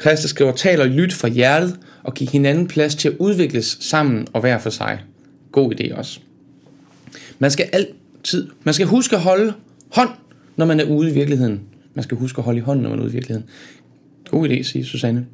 [0.00, 4.26] Christa skriver, tal og lyt fra hjertet, og giv hinanden plads til at udvikles sammen
[4.32, 5.00] og hver for sig.
[5.52, 6.20] God idé også.
[7.38, 9.54] Man skal altid, man skal huske at holde
[9.90, 10.10] hånd,
[10.56, 11.60] når man er ude i virkeligheden.
[11.94, 13.48] Man skal huske at holde i hånden, når man er ude i virkeligheden.
[14.30, 15.26] God idé, siger Susanne.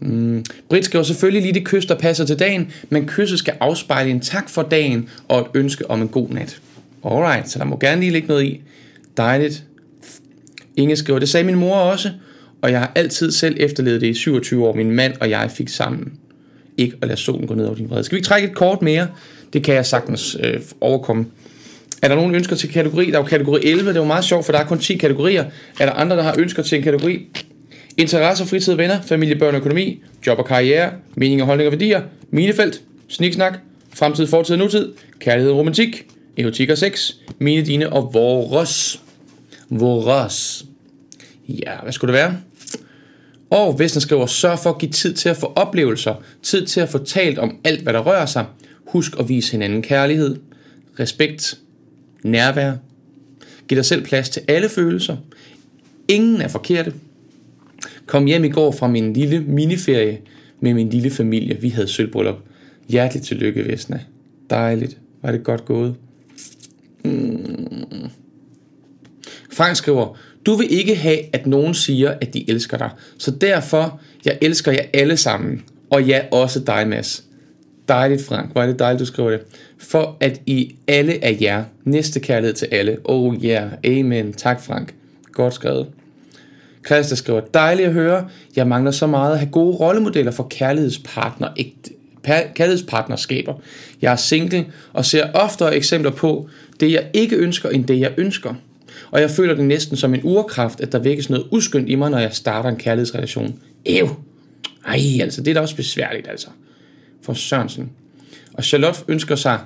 [0.00, 0.44] Mm.
[0.68, 4.20] Britt skriver selvfølgelig lige det kys, der passer til dagen, men kysset skal afspejle en
[4.20, 6.60] tak for dagen og et ønske om en god nat.
[7.04, 8.60] Alright, så der må gerne lige ligge noget i.
[9.16, 9.64] Dejligt.
[10.76, 12.10] Inge skriver, det sagde min mor også,
[12.62, 14.74] og jeg har altid selv efterlevet det i 27 år.
[14.74, 16.12] Min mand og jeg fik sammen.
[16.76, 18.04] Ikke at lade solen gå ned over din vrede.
[18.04, 19.08] Skal vi trække et kort mere?
[19.52, 21.26] Det kan jeg sagtens øh, overkomme.
[22.02, 23.06] Er der nogen ønsker til kategori?
[23.06, 25.44] Der er jo kategori 11, det var meget sjovt, for der er kun 10 kategorier.
[25.80, 27.26] Er der andre, der har ønsker til en kategori?
[27.96, 32.82] Interesser, fritid, venner, familie, børn, økonomi, job og karriere, mening og holdning og værdier, minefelt,
[33.08, 33.58] sniksnak,
[33.94, 36.06] fremtid, fortid og nutid, kærlighed og romantik,
[36.38, 39.00] erotik og sex, mine, dine og vores.
[39.70, 40.64] Vores.
[41.48, 42.36] Ja, hvad skulle det være?
[43.50, 46.88] Og Vesten skriver, sørg for at give tid til at få oplevelser, tid til at
[46.88, 48.46] få talt om alt, hvad der rører sig.
[48.86, 50.36] Husk at vise hinanden kærlighed,
[51.00, 51.58] respekt,
[52.24, 52.72] nærvær.
[53.68, 55.16] Giv dig selv plads til alle følelser.
[56.08, 56.92] Ingen er forkerte.
[58.06, 60.20] Kom hjem i går fra min lille miniferie
[60.60, 61.60] med min lille familie.
[61.60, 62.36] Vi havde sølvbryllup.
[62.88, 64.00] Hjerteligt tillykke, Vesna.
[64.50, 64.98] Dejligt.
[65.22, 65.94] Var det godt gået.
[67.04, 68.10] Mm.
[69.52, 72.90] Frank skriver, du vil ikke have, at nogen siger, at de elsker dig.
[73.18, 75.62] Så derfor, jeg elsker jer alle sammen.
[75.90, 77.24] Og ja, også dig, Mads.
[77.90, 78.54] Dejligt, Frank.
[78.54, 79.40] Var det dejligt, du skriver det.
[79.78, 81.64] For at I alle er jer.
[81.84, 82.96] Næste kærlighed til alle.
[83.04, 83.70] Oh yeah.
[83.84, 84.32] Amen.
[84.32, 84.94] Tak, Frank.
[85.32, 85.86] Godt skrevet.
[86.86, 88.28] Christa skriver, dejligt at høre.
[88.56, 91.90] Jeg mangler så meget at have gode rollemodeller for kærlighedspartner, ægte,
[92.54, 93.54] kærlighedspartnerskaber.
[94.02, 96.48] Jeg er single og ser oftere eksempler på
[96.80, 98.54] det, jeg ikke ønsker, end det, jeg ønsker.
[99.10, 102.10] Og jeg føler det næsten som en urkraft, at der vækkes noget uskyndt i mig,
[102.10, 103.54] når jeg starter en kærlighedsrelation.
[103.86, 104.08] Ew!
[104.86, 106.48] Ej, altså, det er da også besværligt, altså.
[107.22, 107.90] For Sørensen.
[108.54, 109.58] Og Charlotte ønsker sig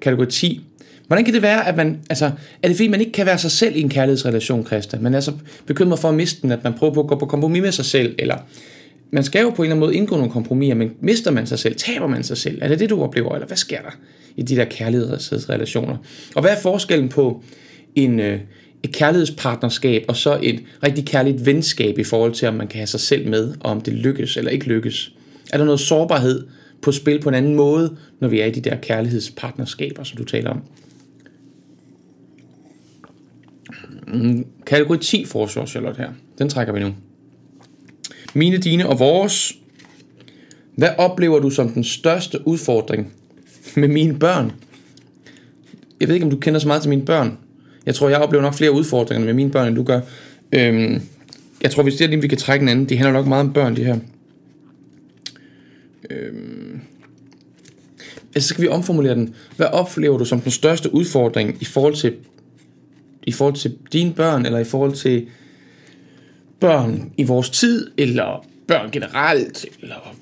[0.00, 0.64] kategori 10.
[1.06, 2.30] Hvordan kan det være, at man, altså,
[2.62, 4.98] er det fordi, man ikke kan være sig selv i en kærlighedsrelation, Christa?
[5.00, 5.32] Man er så
[5.66, 7.84] bekymret for at miste den, at man prøver på at gå på kompromis med sig
[7.84, 8.36] selv, eller
[9.10, 11.58] man skal jo på en eller anden måde indgå nogle kompromiser, men mister man sig
[11.58, 12.58] selv, taber man sig selv?
[12.62, 13.90] Er det det, du oplever, eller hvad sker der
[14.36, 15.96] i de der kærlighedsrelationer?
[16.34, 17.42] Og hvad er forskellen på
[17.94, 18.40] en, øh,
[18.82, 22.86] et kærlighedspartnerskab og så et rigtig kærligt venskab i forhold til, om man kan have
[22.86, 25.12] sig selv med, og om det lykkes eller ikke lykkes?
[25.52, 26.46] Er der noget sårbarhed
[26.82, 30.24] på spil på en anden måde, når vi er i de der kærlighedspartnerskaber, som du
[30.24, 30.62] taler om.
[34.06, 36.10] Mm, kategori 10 foreslår Charlotte her.
[36.38, 36.94] Den trækker vi nu.
[38.34, 39.54] Mine, dine og vores.
[40.76, 43.12] Hvad oplever du som den største udfordring
[43.76, 44.52] med mine børn?
[46.00, 47.38] Jeg ved ikke, om du kender så meget til mine børn.
[47.86, 50.00] Jeg tror, jeg oplever nok flere udfordringer med mine børn, end du gør.
[50.52, 51.02] Øhm,
[51.62, 52.88] jeg tror, hvis det er lige, vi kan trække en anden.
[52.88, 53.98] Det handler nok meget om børn, det her.
[56.10, 56.57] Øhm,
[58.38, 59.34] altså, så skal vi omformulere den.
[59.56, 62.14] Hvad oplever du som den største udfordring i forhold til
[63.22, 65.26] i forhold til dine børn, eller i forhold til
[66.60, 70.14] børn i vores tid, eller børn generelt, eller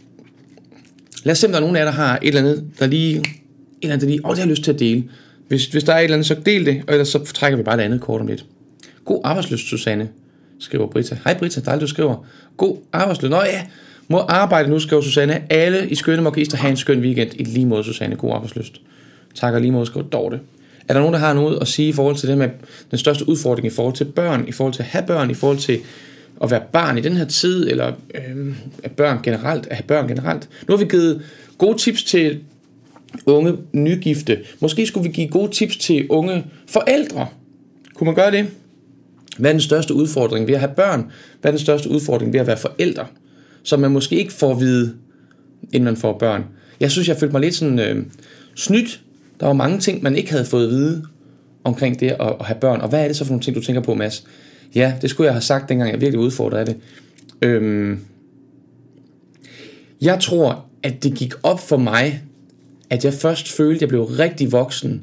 [1.24, 2.86] lad os se, om der er nogen af jer, der har et eller andet, der
[2.86, 3.26] lige, et
[3.82, 5.04] eller andet, der lige, åh, det har jeg lyst til at dele.
[5.48, 7.62] Hvis, hvis der er et eller andet, så del det, og ellers så trækker vi
[7.62, 8.44] bare det andet kort om lidt.
[9.04, 10.08] God arbejdsløst, Susanne,
[10.58, 11.18] skriver Brita.
[11.24, 12.26] Hej Brita, dejligt du skriver.
[12.56, 13.30] God arbejdsløst.
[13.30, 13.66] Nå ja,
[14.08, 15.52] må arbejde nu, skriver Susanne.
[15.52, 17.30] Alle i skønne markister have en skøn weekend.
[17.34, 18.16] I lige måde, Susanne.
[18.16, 18.80] God arbejdsløst.
[19.34, 20.40] Tak og lige måde, skriver Dorte.
[20.88, 22.48] Er der nogen, der har noget at sige i forhold til det med
[22.90, 25.58] den største udfordring i forhold til børn, i forhold til at have børn, i forhold
[25.58, 25.78] til
[26.42, 30.08] at være barn i den her tid, eller øh, at børn generelt, at have børn
[30.08, 30.48] generelt?
[30.68, 31.22] Nu har vi givet
[31.58, 32.40] gode tips til
[33.26, 34.38] unge nygifte.
[34.60, 37.26] Måske skulle vi give gode tips til unge forældre.
[37.94, 38.46] Kunne man gøre det?
[39.38, 41.10] Hvad er den største udfordring ved at have børn?
[41.40, 43.06] Hvad er den største udfordring ved at være forældre?
[43.66, 44.94] Som man måske ikke får at vide,
[45.72, 46.44] inden man får børn.
[46.80, 48.04] Jeg synes, jeg følte mig lidt sådan øh,
[48.54, 49.00] snydt
[49.40, 51.04] der var mange ting, man ikke havde fået at vide
[51.64, 52.80] omkring det at, at have børn.
[52.80, 54.24] Og hvad er det så for nogle ting, du tænker på, Mads?
[54.74, 56.76] Ja, det skulle jeg have sagt, dengang jeg virkelig udfordrede af det.
[57.42, 57.98] Øhm,
[60.00, 62.22] jeg tror, at det gik op for mig,
[62.90, 65.02] at jeg først følte, at jeg blev rigtig voksen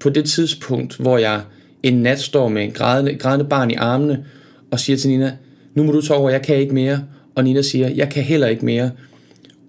[0.00, 1.40] på det tidspunkt, hvor jeg
[1.82, 4.24] en nat står med en grædende, grædende barn i armene
[4.70, 5.36] og siger til Nina,
[5.74, 7.04] nu må du tage over, jeg kan ikke mere.
[7.34, 8.90] Og Nina siger, jeg kan heller ikke mere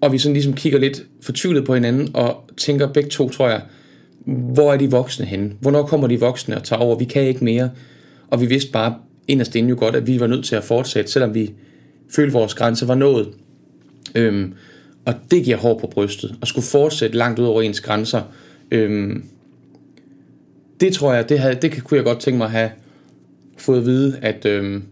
[0.04, 3.62] og vi sådan ligesom kigger lidt fortvivlet på hinanden, og tænker begge to, tror jeg,
[4.26, 5.52] hvor er de voksne henne?
[5.60, 6.98] Hvornår kommer de voksne og tager over?
[6.98, 7.70] Vi kan ikke mere.
[8.30, 8.94] Og vi vidste bare
[9.28, 11.52] inderst inde jo godt, at vi var nødt til at fortsætte, selvom vi
[12.10, 13.28] følte, at vores grænse var nået.
[14.14, 14.52] Øhm,
[15.04, 18.22] og det giver hår på brystet, at skulle fortsætte langt ud over ens grænser.
[18.70, 19.24] Øhm,
[20.80, 22.70] det tror jeg, det, havde, det kunne jeg godt tænke mig at have
[23.56, 24.82] fået at vide, at, øhm,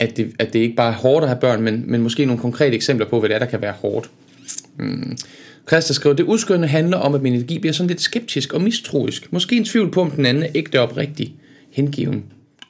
[0.00, 2.40] at, det, at det ikke bare er hårdt at have børn, men, men måske nogle
[2.40, 4.10] konkrete eksempler på, hvad det er, der kan være hårdt.
[4.78, 5.16] Mm.
[5.68, 9.32] Christa skriver, det uskynde handler om, at min energi bliver sådan lidt skeptisk og mistroisk.
[9.32, 11.34] Måske en tvivl på, om den anden er ægte oprigtig
[11.70, 12.24] hengiven.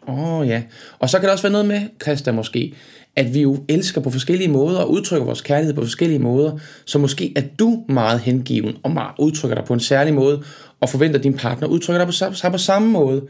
[0.09, 0.63] Åh oh, ja.
[0.99, 2.75] Og så kan der også være noget med, Christa måske,
[3.17, 6.59] at vi jo elsker på forskellige måder og udtrykker vores kærlighed på forskellige måder.
[6.85, 10.43] Så måske er du meget hengiven og meget udtrykker dig på en særlig måde,
[10.81, 13.23] og forventer, at din partner udtrykker dig på, på samme måde.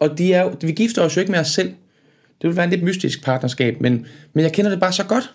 [0.00, 1.72] Og de er, vi gifter os jo ikke med os selv.
[2.42, 5.30] Det vil være en lidt mystisk partnerskab, men, men jeg kender det bare så godt,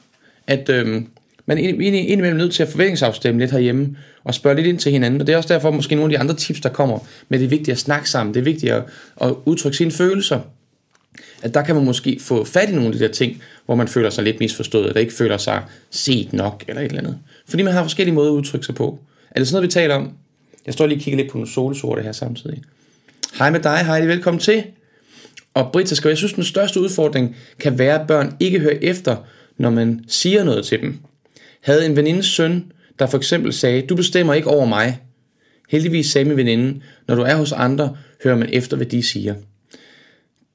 [0.48, 1.02] at, øh,
[1.46, 5.22] man er indimellem nødt til at forventningsafstemme lidt herhjemme, og spørge lidt ind til hinanden,
[5.22, 7.46] og det er også derfor måske nogle af de andre tips, der kommer, med det
[7.46, 8.84] er vigtigt at snakke sammen, det er vigtigt at,
[9.22, 10.40] at udtrykke sine følelser,
[11.42, 13.88] at der kan man måske få fat i nogle af de der ting, hvor man
[13.88, 17.20] føler sig lidt misforstået, eller ikke føler sig set nok, eller et eller andet.
[17.48, 19.00] Fordi man har forskellige måder at udtrykke sig på.
[19.32, 20.12] Er det sådan noget, vi taler om?
[20.66, 22.62] Jeg står lige og kigger lidt på nogle solsorte her samtidig.
[23.40, 24.64] Hej med dig, Heidi, velkommen til.
[25.56, 29.18] Og Britta skriver, jeg synes, den største udfordring kan være, at børn ikke hører efter,
[29.58, 31.00] når man siger noget til dem
[31.66, 35.02] havde en venindes søn, der for eksempel sagde, du bestemmer ikke over mig.
[35.70, 39.36] Heldigvis sagde min veninde, når du er hos andre, hører man efter, hvad de siger.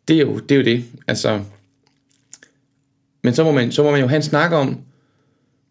[0.08, 0.50] Det er jo det.
[0.50, 0.84] Er jo det.
[1.08, 1.40] Altså,
[3.22, 4.80] men så må, man, så må man jo have en snak om,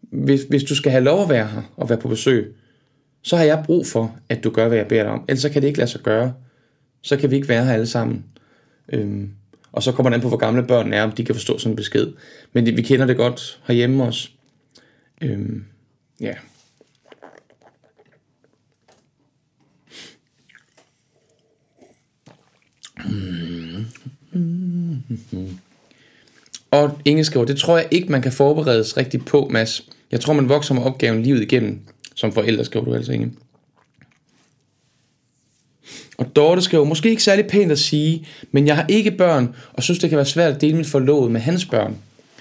[0.00, 2.56] hvis, hvis du skal have lov at være her og være på besøg,
[3.22, 5.24] så har jeg brug for, at du gør, hvad jeg beder dig om.
[5.28, 6.34] Ellers så kan det ikke lade sig gøre.
[7.02, 8.24] Så kan vi ikke være her alle sammen.
[8.92, 9.30] Øhm,
[9.72, 11.72] og så kommer det an på, hvor gamle børnene er, om de kan forstå sådan
[11.72, 12.12] en besked.
[12.52, 14.28] Men det, vi kender det godt herhjemme også.
[15.22, 15.64] Øhm,
[16.20, 16.34] ja.
[26.70, 29.88] Og Inge skriver, det tror jeg ikke, man kan forberedes rigtigt på, Mads.
[30.10, 31.80] Jeg tror, man vokser med opgaven livet igennem,
[32.14, 33.32] som forældre, skriver du altså, Inge.
[36.20, 39.82] Og Dorte skriver, måske ikke særlig pænt at sige, men jeg har ikke børn, og
[39.82, 41.96] synes, det kan være svært at dele mit forlovet med hans børn.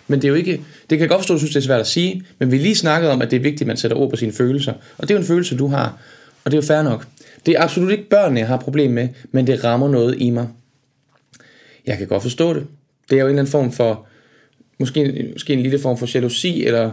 [0.08, 0.52] Men det er jo ikke,
[0.90, 2.58] det kan jeg godt forstå, at du synes, det er svært at sige, men vi
[2.58, 4.74] lige snakket om, at det er vigtigt, at man sætter ord på sine følelser.
[4.98, 5.98] Og det er jo en følelse, du har,
[6.46, 7.08] og det er jo fair nok.
[7.46, 10.48] Det er absolut ikke børnene, jeg har problem med, men det rammer noget i mig.
[11.88, 12.66] Jeg kan godt forstå det.
[13.10, 14.06] Det er jo en eller anden form for,
[14.80, 16.92] måske, måske en lille form for jalousi, eller,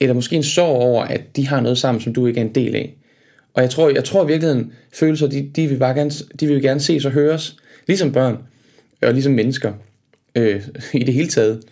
[0.00, 2.54] eller måske en sorg over, at de har noget sammen, som du ikke er en
[2.54, 2.94] del af.
[3.54, 6.62] Og jeg tror, jeg tror i virkeligheden, følelser, de, de, vil bare gerne, de vil
[6.62, 8.38] gerne ses og høres, ligesom børn,
[9.02, 9.72] og ligesom mennesker,
[10.34, 10.62] øh,
[10.92, 11.62] i det hele taget.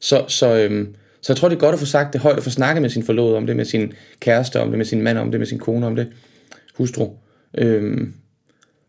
[0.00, 0.86] Så, så, øh,
[1.20, 2.90] så jeg tror, det er godt at få sagt det højt og få snakket med
[2.90, 5.46] sin forlovede om det, med sin kæreste om det, med sin mand om det, med
[5.46, 6.08] sin kone om det,
[6.74, 7.10] hustru.
[7.58, 8.08] Øh,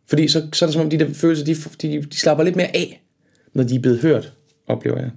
[0.07, 2.55] fordi så, så er det som om, de der følelser, de, de, de slapper lidt
[2.55, 3.03] mere af,
[3.53, 4.33] når de er blevet hørt,
[4.67, 5.09] oplever jeg.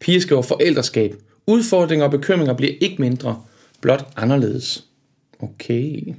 [0.00, 1.14] Piger skriver forældreskab.
[1.46, 3.42] Udfordringer og bekymringer bliver ikke mindre,
[3.80, 4.84] blot anderledes.
[5.40, 6.14] Okay.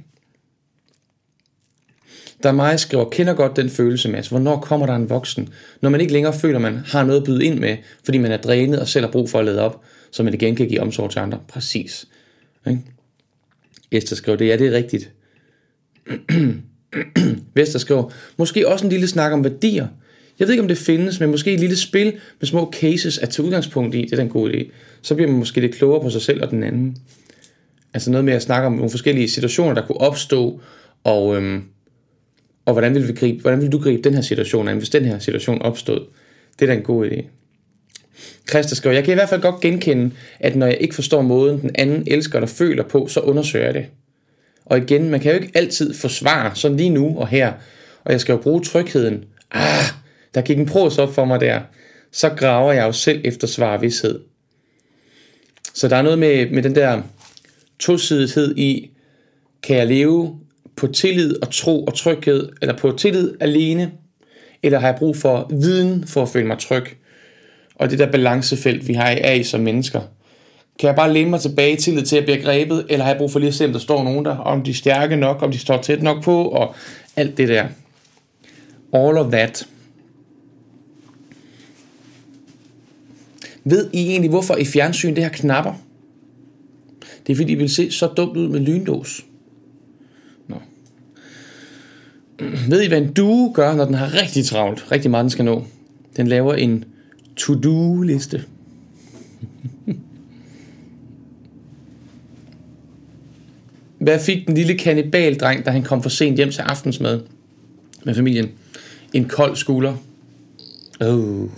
[2.42, 4.28] Der er mig, skriver, kender godt den følelse, Mads.
[4.28, 5.48] Hvornår kommer der en voksen?
[5.80, 8.36] Når man ikke længere føler, man har noget at byde ind med, fordi man er
[8.36, 11.10] drænet og selv har brug for at lade op, så man igen kan give omsorg
[11.10, 11.38] til andre.
[11.48, 12.08] Præcis.
[12.66, 12.80] Ikke?
[13.92, 15.10] Esther skriver, det ja, det er rigtigt.
[17.54, 19.86] Vester skriver, måske også en lille snak om værdier.
[20.38, 23.30] Jeg ved ikke, om det findes, men måske et lille spil med små cases at
[23.30, 24.02] tage udgangspunkt i.
[24.02, 24.70] Det er da en god idé.
[25.02, 26.96] Så bliver man måske lidt klogere på sig selv og den anden.
[27.94, 30.60] Altså noget med at snakke om nogle forskellige situationer, der kunne opstå,
[31.04, 31.64] og, øhm,
[32.64, 35.04] og hvordan vil, vi gribe, hvordan vil du gribe den her situation an, hvis den
[35.04, 36.06] her situation opstod.
[36.58, 37.24] Det er da en god idé.
[38.50, 41.60] Christa skriver, jeg kan i hvert fald godt genkende, at når jeg ikke forstår måden,
[41.60, 43.86] den anden elsker eller føler på, så undersøger jeg det.
[44.64, 47.52] Og igen, man kan jo ikke altid forsvare, sådan lige nu og her.
[48.04, 49.24] Og jeg skal jo bruge trygheden.
[49.50, 49.84] Ah,
[50.34, 51.60] der gik en pros op for mig der.
[52.12, 54.20] Så graver jeg jo selv efter svar og vidshed.
[55.74, 57.02] Så der er noget med, med den der
[57.78, 58.90] tosidighed i,
[59.62, 60.40] kan jeg leve
[60.80, 63.92] på tillid og tro og tryghed, eller på tillid alene,
[64.62, 66.84] eller har jeg brug for viden for at føle mig tryg?
[67.74, 70.00] Og det der balancefelt, vi har er i som mennesker.
[70.78, 73.18] Kan jeg bare læne mig tilbage i tillid til at blive grebet, eller har jeg
[73.18, 75.42] brug for lige at se, om der står nogen der, om de er stærke nok,
[75.42, 76.74] om de står tæt nok på, og
[77.16, 77.66] alt det der.
[78.92, 79.68] All of that.
[83.64, 85.72] Ved I egentlig, hvorfor i fjernsyn det her knapper?
[87.26, 89.24] Det er fordi, I vil se så dumt ud med lyndås.
[90.48, 90.56] Nå.
[92.68, 94.92] Ved I, hvad en due gør, når den har rigtig travlt?
[94.92, 95.64] Rigtig meget, den skal nå.
[96.16, 96.84] Den laver en
[97.36, 98.44] to-do-liste.
[103.98, 107.20] Hvad fik den lille kanibaldreng, da han kom for sent hjem til aftensmad
[108.04, 108.48] med familien?
[109.12, 109.96] En kold skulder.
[111.00, 111.48] Oh.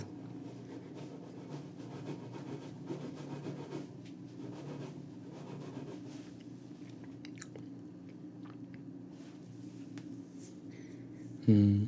[11.45, 11.87] Hmm.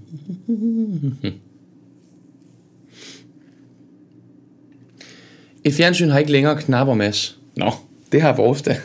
[5.63, 7.38] Et fjernsyn har ikke længere knapper, Mads.
[7.56, 7.72] Nå,
[8.12, 8.78] det har vores da.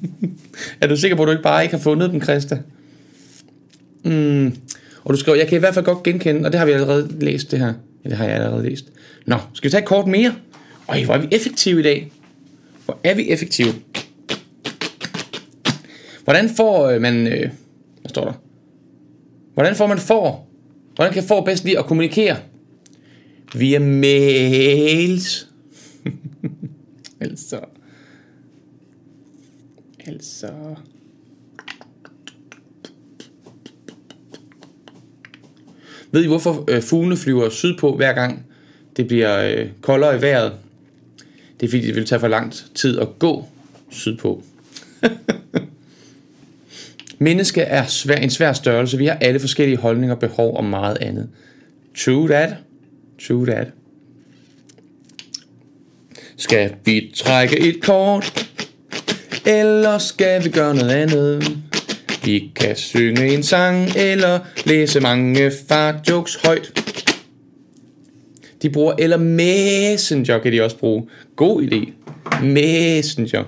[0.80, 2.58] er du sikker på, at du ikke bare ikke har fundet dem, Christa?
[4.04, 4.56] Mm.
[5.04, 7.08] Og du skriver, jeg kan i hvert fald godt genkende, og det har vi allerede
[7.20, 7.72] læst det her.
[8.04, 8.84] Ja, det har jeg allerede læst.
[9.26, 10.34] Nå, skal vi tage et kort mere?
[10.88, 12.12] Øj, hvor er vi effektive i dag.
[12.84, 13.72] Hvor er vi effektive.
[16.24, 17.26] Hvordan får øh, man...
[17.26, 17.50] Øh,
[18.00, 18.32] hvad står der?
[19.54, 20.46] Hvordan får man for?
[20.94, 22.36] Hvordan kan for bedst lige at kommunikere?
[23.54, 25.48] Via mails.
[27.20, 27.60] altså.
[30.06, 30.50] Altså.
[36.12, 38.46] Ved I hvorfor øh, fuglene flyver sydpå hver gang
[38.96, 40.52] det bliver øh, koldere i vejret?
[41.60, 43.44] Det er fordi det vil tage for lang tid at gå
[43.90, 44.42] sydpå.
[47.22, 48.98] Menneske er svær, en svær størrelse.
[48.98, 51.28] Vi har alle forskellige holdninger, behov og meget andet.
[51.98, 52.54] True that.
[53.26, 53.66] True that.
[56.36, 58.50] Skal vi trække et kort?
[59.46, 61.56] Eller skal vi gøre noget andet?
[62.24, 66.72] Vi kan synge en sang, eller læse mange fartjokes højt.
[68.62, 71.08] De bruger, eller Messenger kan de også bruge.
[71.36, 71.92] God idé.
[72.44, 73.44] Messenger.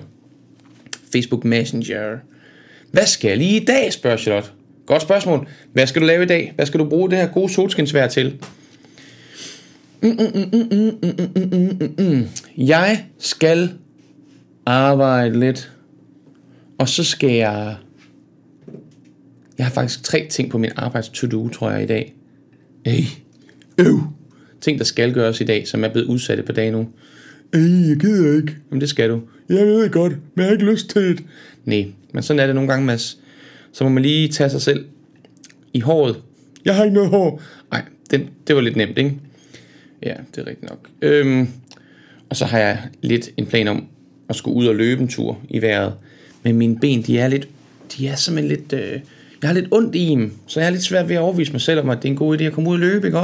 [1.11, 2.17] Facebook Messenger.
[2.93, 4.49] Hvad skal jeg lige i dag, spørger Charlotte.
[4.85, 5.47] Godt spørgsmål.
[5.73, 6.53] Hvad skal du lave i dag?
[6.55, 8.39] Hvad skal du bruge det her gode solskinsvær til?
[12.57, 13.73] Jeg skal
[14.65, 15.71] arbejde lidt.
[16.77, 17.75] Og så skal jeg...
[19.57, 22.15] Jeg har faktisk tre ting på min arbejds to-do, tror jeg, i dag.
[22.85, 23.03] Ej.
[23.77, 23.99] Øv.
[24.61, 26.87] Ting, der skal gøres i dag, som er blevet udsat på dag nu.
[27.53, 28.55] Ej, jeg gider ikke.
[28.69, 29.21] Jamen, det skal du.
[29.49, 31.23] Jeg ved godt, men jeg har ikke lyst til det.
[31.65, 33.17] Nej, men sådan er det nogle gange, Mads.
[33.73, 34.85] Så må man lige tage sig selv
[35.73, 36.15] i håret.
[36.65, 37.41] Jeg har ikke noget hår.
[37.71, 39.13] Nej, det, det var lidt nemt, ikke?
[40.03, 40.89] Ja, det er rigtigt nok.
[41.01, 41.47] Øhm,
[42.29, 43.87] og så har jeg lidt en plan om
[44.29, 45.93] at skulle ud og løbe en tur i vejret.
[46.43, 47.47] Men mine ben, de er lidt,
[47.97, 48.99] de er simpelthen lidt, øh,
[49.41, 51.61] jeg har lidt ondt i dem, så jeg er lidt svært ved at overvise mig
[51.61, 53.19] selv om, at det er en god idé at komme ud og løbe, ikke?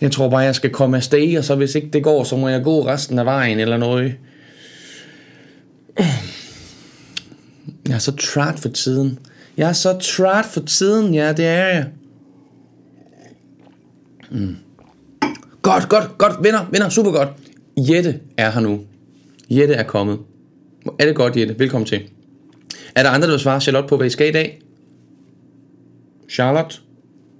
[0.00, 2.48] Jeg tror bare, jeg skal komme afsted, og så hvis ikke det går, så må
[2.48, 4.14] jeg gå resten af vejen eller noget.
[7.88, 9.18] Jeg er så træt for tiden.
[9.56, 11.86] Jeg er så træt for tiden, ja, det er jeg.
[14.30, 14.56] Mm.
[15.62, 17.28] Godt, godt, godt, vinder, vinder, super godt.
[17.76, 18.80] Jette er her nu.
[19.50, 20.18] Jette er kommet.
[20.98, 21.58] Er det godt, Jette?
[21.58, 22.02] Velkommen til.
[22.94, 24.62] Er der andre, der vil svare Charlotte på, hvad I skal i dag?
[26.30, 26.76] Charlotte?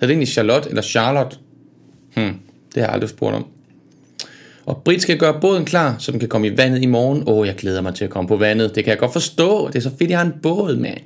[0.01, 1.37] Er det egentlig Charlotte eller Charlotte?
[2.15, 2.35] Hmm,
[2.75, 3.47] det har jeg aldrig spurgt om.
[4.67, 7.23] Og Brit skal gøre båden klar, så den kan komme i vandet i morgen.
[7.27, 8.75] Åh, oh, jeg glæder mig til at komme på vandet.
[8.75, 9.69] Det kan jeg godt forstå.
[9.69, 11.01] Det er så fedt, jeg har en båd, mand.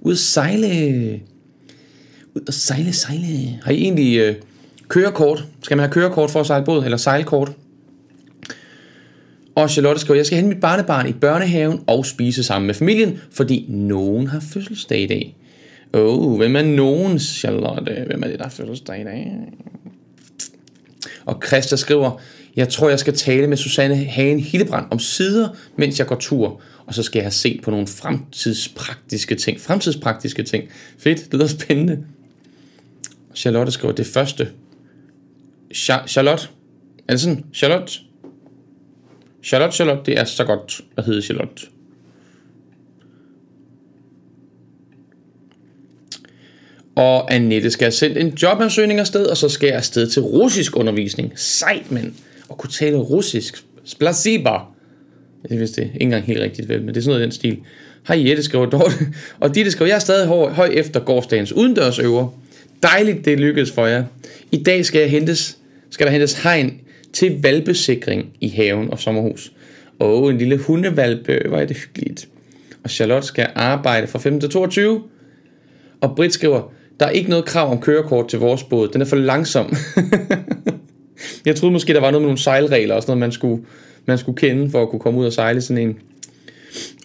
[0.00, 1.20] Ud at sejle.
[2.34, 3.60] Ud at sejle, sejle.
[3.62, 4.34] Har I egentlig øh,
[4.88, 5.44] kørekort?
[5.62, 6.84] Skal man have kørekort for at sejle båd?
[6.84, 7.52] Eller sejlkort?
[9.54, 13.20] Og Charlotte skriver, jeg skal hente mit barnebarn i børnehaven og spise sammen med familien,
[13.32, 15.36] fordi nogen har fødselsdag i dag.
[15.94, 18.04] Åh, oh, hvem er nogen, Charlotte?
[18.06, 19.32] Hvem er det, der har fødselsdag i dag?
[21.24, 22.20] Og Christa skriver,
[22.58, 26.60] jeg tror, jeg skal tale med Susanne Hagen Hillebrand om sider, mens jeg går tur.
[26.86, 29.60] Og så skal jeg se på nogle fremtidspraktiske ting.
[29.60, 30.68] Fremtidspraktiske ting.
[30.98, 32.04] Fedt, det lyder spændende.
[33.34, 34.48] Charlotte skriver det første.
[36.06, 36.48] Charlotte.
[37.08, 37.44] Er det sådan?
[37.54, 37.92] Charlotte?
[39.42, 41.66] Charlotte, Charlotte, det er så godt at hedde Charlotte.
[46.94, 50.76] Og Annette skal have sendt en jobansøgning afsted, og så skal jeg afsted til russisk
[50.76, 51.32] undervisning.
[51.36, 52.14] Sejt, mand.
[52.48, 53.64] Og kunne tale russisk.
[53.84, 54.50] Splasiba.
[55.50, 57.32] Jeg vidste det ikke engang helt rigtigt vel, men det er sådan noget i den
[57.32, 57.58] stil.
[58.08, 58.94] Hej Jette skriver Dorte.
[59.40, 62.28] Og Ditte skriver, jeg er stadig høj, høj efter gårdsdagens udendørsøver.
[62.82, 64.04] Dejligt, det lykkedes for jer.
[64.52, 65.58] I dag skal, jeg hentes,
[65.90, 66.80] skal der hentes hegn
[67.12, 69.52] til valpesikring i haven og sommerhus.
[69.98, 72.28] Og en lille hundevalpe, hvor er det hyggeligt.
[72.84, 75.02] Og Charlotte skal arbejde fra 15 til 22.
[76.00, 78.88] Og Britt skriver, der er ikke noget krav om kørekort til vores båd.
[78.88, 79.66] Den er for langsom.
[81.46, 83.62] jeg troede måske, der var noget med nogle sejlregler og sådan noget, man skulle,
[84.06, 85.98] man skulle kende for at kunne komme ud og sejle sådan en.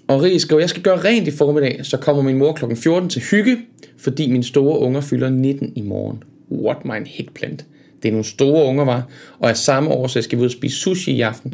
[0.07, 3.09] Og Rie skrev, jeg skal gøre rent i formiddag, så kommer min mor klokken 14
[3.09, 3.57] til hygge,
[3.97, 6.23] fordi mine store unger fylder 19 i morgen.
[6.51, 7.65] What my hickplant.
[8.03, 9.07] Det er nogle store unger, var.
[9.39, 11.53] Og af samme årsag skal vi ud og spise sushi i aften.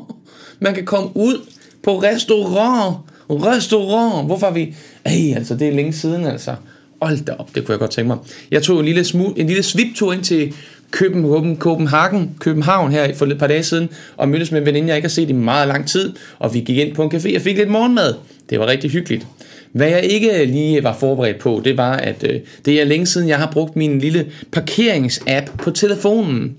[0.60, 1.46] man kan komme ud
[1.82, 2.96] på restaurant.
[3.30, 4.26] Restaurant.
[4.26, 4.74] Hvorfor er vi...
[5.04, 6.54] Ej, altså, det er længe siden, altså.
[7.02, 8.18] Hold da op, det kunne jeg godt tænke mig.
[8.50, 10.54] Jeg tog en lille, smu, en lille sviptur ind til
[10.90, 14.96] København, København, København her for et par dage siden, og mødtes med en veninde, jeg
[14.96, 17.42] ikke har set i meget lang tid, og vi gik ind på en café og
[17.42, 18.14] fik lidt morgenmad.
[18.50, 19.26] Det var rigtig hyggeligt.
[19.72, 23.28] Hvad jeg ikke lige var forberedt på, det var, at øh, det er længe siden,
[23.28, 26.56] jeg har brugt min lille parkeringsapp på telefonen.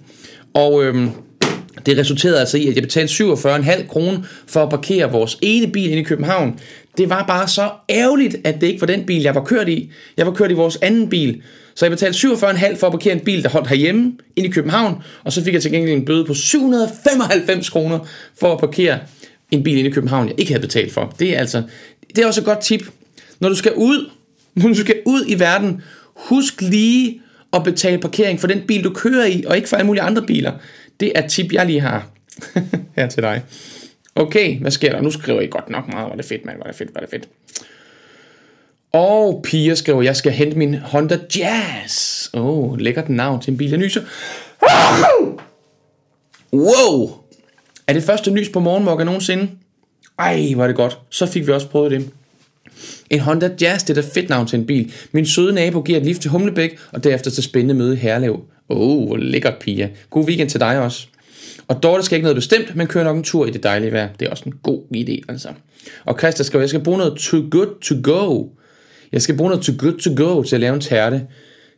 [0.53, 1.07] Og øh,
[1.85, 5.89] det resulterede altså i, at jeg betalte 47,5 kroner for at parkere vores ene bil
[5.89, 6.59] inde i København.
[6.97, 9.91] Det var bare så ærgerligt, at det ikke var den bil, jeg var kørt i.
[10.17, 11.41] Jeg var kørt i vores anden bil.
[11.75, 15.03] Så jeg betalte 47,5 for at parkere en bil, der holdt herhjemme ind i København.
[15.23, 17.99] Og så fik jeg til gengæld en bøde på 795 kroner
[18.39, 18.99] for at parkere
[19.51, 21.15] en bil inde i København, jeg ikke havde betalt for.
[21.19, 21.63] Det er altså,
[22.15, 22.89] det er også et godt tip.
[23.39, 24.09] Når du skal ud,
[24.55, 25.81] når du skal ud i verden,
[26.15, 27.21] husk lige
[27.53, 30.21] at betale parkering for den bil, du kører i, og ikke for alle mulige andre
[30.21, 30.51] biler.
[30.99, 32.07] Det er et tip, jeg lige har
[32.95, 33.43] her til dig.
[34.15, 35.01] Okay, hvad sker der?
[35.01, 36.09] Nu skriver I godt nok meget.
[36.09, 36.57] Var det fedt, mand.
[36.57, 37.27] Var det fedt, var det fedt.
[38.93, 42.27] Og Pia skriver, jeg skal hente min Honda Jazz.
[42.33, 44.01] Åh, oh, lækkert navn til en bil, jeg nyser.
[46.53, 47.09] Wow!
[47.87, 49.49] Er det første nys på morgenmokka nogensinde?
[50.19, 50.99] Ej, var det godt.
[51.09, 52.09] Så fik vi også prøvet det.
[53.09, 54.93] En Honda Jazz, det er da fedt navn til en bil.
[55.11, 58.33] Min søde nabo giver et lift til Humlebæk, og derefter til spændende møde i Herlev.
[58.69, 59.89] Åh, oh, hvor lækkert, Pia.
[60.09, 61.07] God weekend til dig også.
[61.71, 64.09] Og Dorte skal ikke noget bestemt, men kører nok en tur i det dejlige vejr.
[64.19, 65.49] Det er også en god idé, altså.
[66.05, 68.47] Og Christa skriver, jeg skal bruge noget too good to go.
[69.11, 71.15] Jeg skal bruge noget too good to go til at lave en tærte.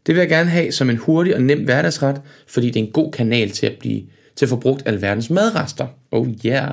[0.06, 2.92] Det vil jeg gerne have som en hurtig og nem hverdagsret, fordi det er en
[2.92, 4.02] god kanal til at blive
[4.36, 5.88] til at få brugt alverdens madrester.
[6.12, 6.70] Oh yeah.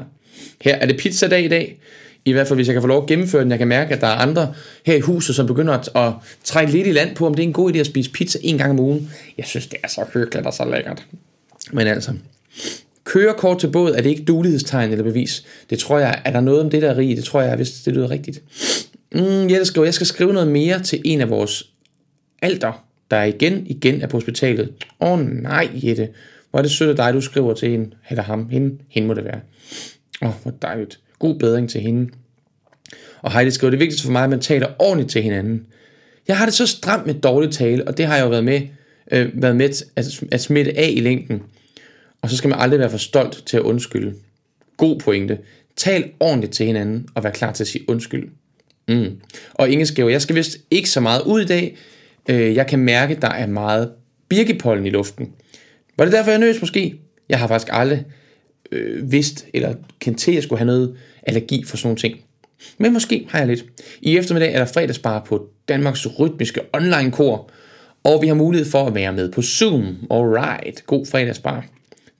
[0.60, 1.80] Her er det pizzadag i dag.
[2.24, 3.50] I hvert fald, hvis jeg kan få lov at gennemføre den.
[3.50, 4.54] Jeg kan mærke, at der er andre
[4.86, 6.12] her i huset, som begynder at, at
[6.44, 8.58] trække lidt i land på, om det er en god idé at spise pizza en
[8.58, 9.10] gang om ugen.
[9.38, 11.06] Jeg synes, det er så hyggeligt og så lækkert.
[11.72, 12.12] Men altså,
[13.10, 15.44] kørekort til båd, er det ikke dulighedstegn eller bevis?
[15.70, 17.16] Det tror jeg, er der noget om det der rig?
[17.16, 18.42] Det tror jeg, hvis det lyder rigtigt.
[19.12, 21.70] Mm, jeg, skal, jeg skal skrive noget mere til en af vores
[22.42, 24.72] alder, der igen, igen er på hospitalet.
[25.00, 26.08] Åh oh, nej, Jette.
[26.50, 29.14] Hvor er det sødt af dig, du skriver til hende, eller ham, hende, hende må
[29.14, 29.40] det være.
[30.22, 31.00] Åh, oh, hvor dejligt.
[31.18, 32.12] God bedring til hende.
[33.22, 35.66] Og Heidi skriver, det er vigtigt for mig, at man taler ordentligt til hinanden.
[36.28, 38.60] Jeg har det så stramt med dårligt tale, og det har jeg jo været med,
[39.12, 41.42] øh, været med at, at smitte af i længden.
[42.22, 44.14] Og så skal man aldrig være for stolt til at undskylde.
[44.76, 45.38] God pointe.
[45.76, 48.28] Tal ordentligt til hinanden, og vær klar til at sige undskyld.
[48.88, 49.20] Mm.
[49.54, 51.76] Og Inge skriver, jeg skal vist ikke så meget ud i dag.
[52.28, 53.92] Øh, jeg kan mærke, der er meget
[54.28, 55.32] birkepollen i luften.
[55.98, 57.00] Var det derfor, jeg nøs måske?
[57.28, 58.04] Jeg har faktisk aldrig
[58.72, 62.20] øh, vidst eller kendt til, at jeg skulle have noget allergi for sådan nogle ting.
[62.78, 63.64] Men måske har jeg lidt.
[64.00, 67.50] I eftermiddag er der fredagsbar på Danmarks rytmiske online-kor,
[68.04, 69.96] og vi har mulighed for at være med på Zoom.
[70.10, 71.66] Alright, god fredagsbar.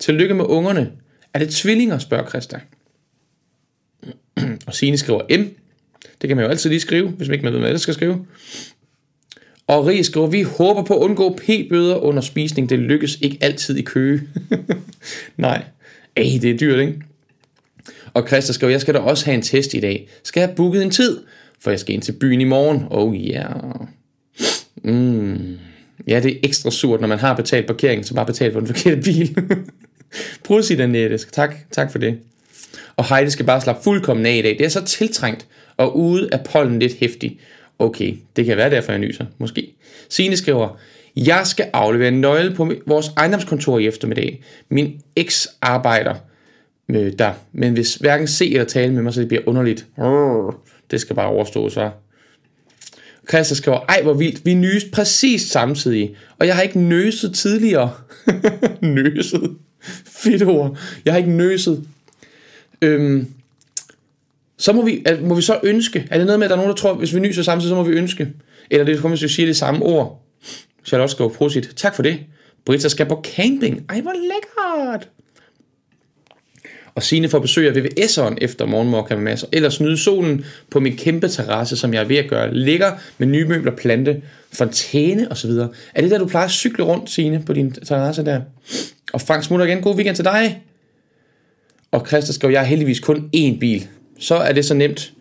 [0.01, 0.91] Tillykke med ungerne.
[1.35, 2.61] Er det tvillinger, spørger Christa.
[4.67, 5.45] Og Signe skriver M.
[6.21, 8.27] Det kan man jo altid lige skrive, hvis man ikke ved, hvad det skal skrive.
[9.67, 12.71] Og Rie skriver, vi håber på at undgå p-bøder under spisning.
[12.71, 14.23] Det lykkes ikke altid i køge.
[15.37, 15.65] Nej.
[16.17, 17.03] Ej, det er dyrt, ikke?
[18.15, 20.09] Og Christa skriver, jeg skal da også have en test i dag.
[20.23, 21.21] Skal jeg have booket en tid?
[21.61, 22.85] For jeg skal ind til byen i morgen.
[22.91, 23.87] Oh yeah.
[24.83, 25.59] Mm.
[26.07, 28.67] Ja, det er ekstra surt, når man har betalt parkeringen, så bare betalt for den
[28.67, 29.37] forkerte bil.
[30.45, 31.19] Prøv Annette.
[31.19, 32.19] Tak, tak for det.
[32.97, 34.59] Og Heidi skal bare slappe fuldkommen af i dag.
[34.59, 35.47] Det er så tiltrængt,
[35.77, 37.41] og ude af pollen lidt hæftig.
[37.79, 39.27] Okay, det kan være derfor, jeg nyser.
[39.39, 39.75] Måske.
[40.09, 40.79] Signe skriver,
[41.17, 44.43] jeg skal aflevere en nøgle på vores ejendomskontor i eftermiddag.
[44.69, 46.15] Min eks arbejder
[46.89, 49.87] øh, der, men hvis hverken se eller tale med mig, så det bliver underligt.
[50.91, 51.95] Det skal bare overstås, var.
[53.29, 57.91] Christian skriver, ej hvor vildt, vi nyste præcis samtidig, og jeg har ikke nøset tidligere.
[58.83, 59.57] nøset.
[60.23, 60.79] Fedt ord.
[61.05, 61.85] Jeg har ikke nøset.
[62.83, 63.27] Øhm,
[64.57, 66.07] så må vi, må vi så ønske.
[66.11, 67.69] Er det noget med, at der er nogen, der tror, at hvis vi nyser samtidig,
[67.69, 68.29] så må vi ønske?
[68.71, 70.23] Eller det kommer, hvis vi siger det samme ord.
[70.85, 71.73] Charlotte skriver, prosit.
[71.77, 72.19] Tak for det.
[72.65, 73.85] Britta skal på camping.
[73.89, 75.09] Ej, hvor lækkert.
[76.95, 79.47] Og Signe får besøg af VVS'eren efter morgenmorgen med masser.
[79.53, 82.55] Eller snyde solen på min kæmpe terrasse, som jeg er ved at gøre.
[82.55, 84.23] Ligger med nye møbler, plante,
[84.53, 85.51] fontæne osv.
[85.95, 88.41] Er det der, du plejer at cykle rundt, Signe, på din terrasse der?
[89.13, 89.83] Og Frank smutter igen.
[89.83, 90.63] God weekend til dig.
[91.91, 93.87] Og Christa skriver, jeg har heldigvis kun én bil.
[94.19, 95.13] Så er det så nemt.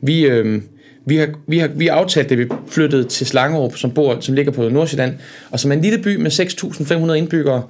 [0.00, 0.62] Vi, øh,
[1.06, 4.34] vi har, vi har, vi har aftalt, at vi flyttede til Slangerup, som, bor, som
[4.34, 5.14] ligger på Nordsjælland,
[5.50, 7.62] og som er en lille by med 6.500 indbyggere,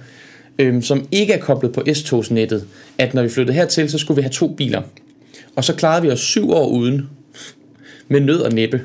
[0.58, 2.64] øhm, som ikke er koblet på S-togsnettet,
[2.98, 4.82] at når vi flyttede hertil, så skulle vi have to biler.
[5.56, 7.08] Og så klarede vi os syv år uden,
[8.08, 8.80] med nød og næppe.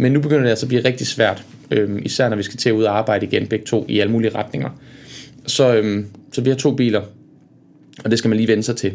[0.00, 2.68] Men nu begynder det altså at blive rigtig svært, øh, især når vi skal til
[2.68, 4.70] at ud og arbejde igen, begge to, i alle mulige retninger.
[5.46, 7.02] Så, øh, så vi har to biler,
[8.04, 8.92] og det skal man lige vende sig til.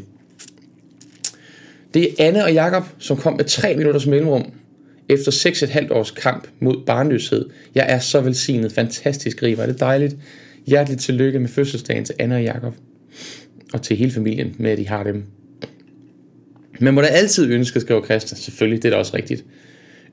[1.93, 4.51] Det er Anne og Jakob, som kom med tre minutters mellemrum
[5.09, 7.49] efter 6,5 års kamp mod barnløshed.
[7.75, 8.71] Jeg er så velsignet.
[8.71, 9.61] Fantastisk Riva.
[9.61, 10.15] Det det dejligt.
[10.65, 12.73] Hjerteligt tillykke med fødselsdagen til Anna og Jakob.
[13.73, 15.23] Og til hele familien med, at de har dem.
[16.79, 18.35] Men må da altid ønske, skriver Christa.
[18.35, 19.45] Selvfølgelig, det er da også rigtigt.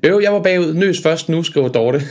[0.03, 0.75] Øv, jeg var bagud.
[0.75, 2.03] Nøs først nu, skriver Dorte.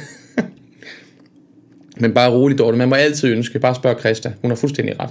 [2.01, 2.77] Men bare rolig, Dorte.
[2.77, 3.59] Man må altid ønske.
[3.59, 4.33] Bare spørg Christa.
[4.41, 5.09] Hun har fuldstændig ret.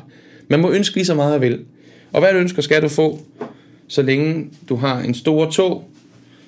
[0.49, 1.65] Man må ønske lige så meget, man vil.
[2.13, 3.21] Og hvad du ønsker, skal du få,
[3.89, 5.91] så længe du har en stor tog,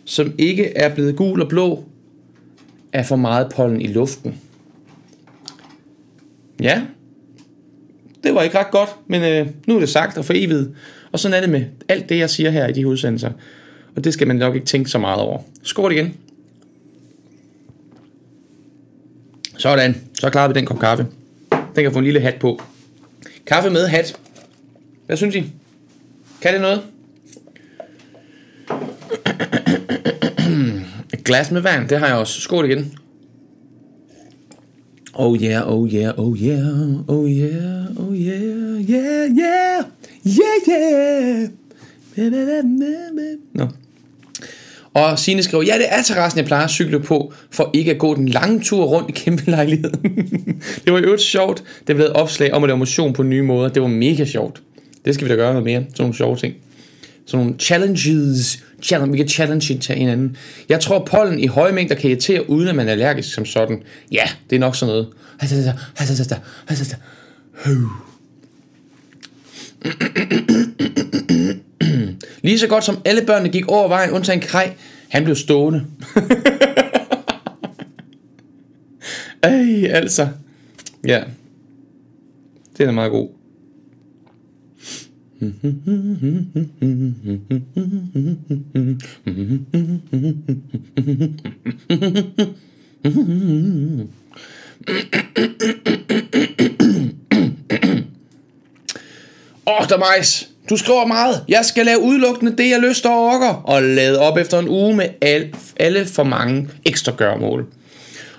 [0.05, 1.85] som ikke er blevet gul og blå,
[2.93, 4.41] af for meget pollen i luften.
[6.62, 6.83] Ja,
[8.24, 10.68] det var ikke ret godt, men øh, nu er det sagt og for evigt.
[11.12, 13.30] Og sådan er det med alt det, jeg siger her i de udsendelser.
[13.97, 15.40] Og det skal man nok ikke tænke så meget over.
[15.62, 16.14] Skål igen.
[19.59, 21.07] Sådan, så klarer vi den kop kaffe.
[21.51, 22.62] Den kan få en lille hat på.
[23.47, 24.18] Kaffe med hat.
[25.07, 25.53] Hvad synes I?
[26.40, 26.82] Kan det noget?
[31.12, 32.40] Et glas med vand, det har jeg også.
[32.40, 32.95] Skål igen.
[35.14, 39.84] Oh yeah, oh yeah, oh yeah, oh yeah, oh yeah, yeah, yeah,
[40.26, 41.49] yeah, yeah.
[43.53, 43.68] Nå.
[44.95, 47.99] Og Signe skriver, ja, det er terrassen, jeg plejer at cykle på, for ikke at
[47.99, 50.03] gå den lange tur rundt i kæmpe lejligheden.
[50.84, 51.64] det var jo øvrigt sjovt.
[51.86, 53.68] Det blev et opslag om at lave motion på nye måder.
[53.68, 54.62] Det var mega sjovt.
[55.05, 55.80] Det skal vi da gøre noget mere.
[55.80, 56.55] Sådan nogle sjove ting.
[57.26, 58.64] Sådan nogle challenges.
[58.82, 60.36] Challenge, vi kan challenge til hinanden.
[60.68, 63.82] Jeg tror, pollen i høje mængder kan irritere, uden at man er allergisk som sådan.
[64.12, 65.09] Ja, det er nok sådan noget.
[72.43, 74.66] Lige så godt som alle børnene gik over vejen, undtagen Kai,
[75.09, 75.85] han blev stående.
[79.43, 80.29] Ej, altså.
[81.07, 81.23] Ja.
[82.79, 83.29] Det er meget god.
[99.66, 100.51] Åh, oh, der majs.
[100.71, 101.45] Du skriver meget.
[101.49, 103.63] Jeg skal lave udelukkende det, jeg lyst og orker.
[103.65, 107.67] Og lade op efter en uge med al, alle for mange ekstra gørmål.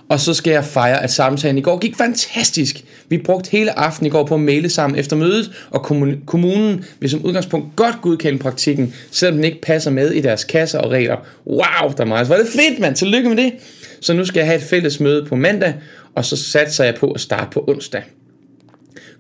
[0.10, 2.84] Og så skal jeg fejre, at samtalen i går gik fantastisk.
[3.10, 5.84] Vi brugte hele aftenen i går på at male sammen efter mødet, og
[6.26, 10.80] kommunen vil som udgangspunkt godt godkende praktikken, selvom den ikke passer med i deres kasser
[10.80, 11.18] og regler.
[11.48, 12.30] Wow, der meget.
[12.30, 12.96] Var det fedt, mand.
[12.96, 13.54] Tillykke med det.
[14.02, 15.74] Så nu skal jeg have et fælles møde på mandag,
[16.16, 18.02] og så satser jeg på at starte på onsdag.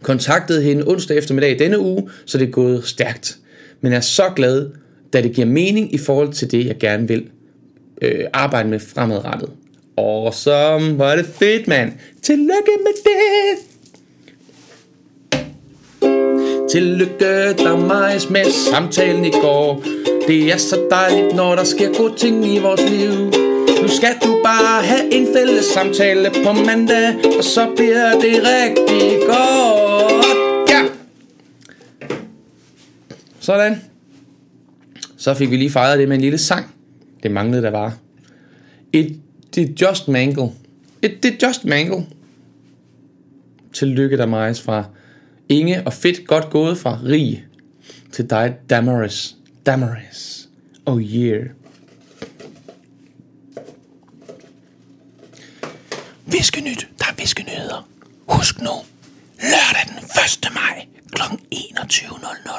[0.04, 3.38] Kontaktede hende onsdag eftermiddag denne uge, så det er gået stærkt.
[3.82, 4.70] Men er så glad,
[5.14, 7.28] da det giver mening i forhold til det, jeg gerne vil
[8.01, 9.49] øh, arbejde med fremadrettet.
[9.97, 10.89] Awesome.
[10.89, 11.91] Mm, hvor er det fedt, mand.
[12.22, 13.60] Tillykke med det.
[16.72, 19.84] Tillykke der majs med samtalen i går
[20.28, 23.53] Det er så dejligt, når der sker gode ting i vores liv
[23.84, 29.19] nu skal du bare have en fælles samtale på mandag Og så bliver det rigtig
[29.27, 30.81] godt Ja!
[33.39, 33.81] Sådan
[35.17, 36.73] Så fik vi lige fejret det med en lille sang
[37.23, 37.97] Det manglede der var
[38.93, 39.19] Et,
[39.55, 40.49] det Just Mangle
[41.01, 42.05] Et, det Just Mangle
[43.73, 44.84] Tillykke der majs fra
[45.49, 47.45] Inge og fedt godt gået fra Rig
[48.11, 49.36] til dig Damaris.
[49.65, 50.49] Damaris.
[50.86, 51.45] Oh yeah.
[56.38, 57.88] Viskenyt, der er viskenyheder.
[58.27, 58.71] Husk nu,
[59.41, 60.03] lørdag den 1.
[60.53, 61.21] maj kl.
[61.55, 62.49] 21.00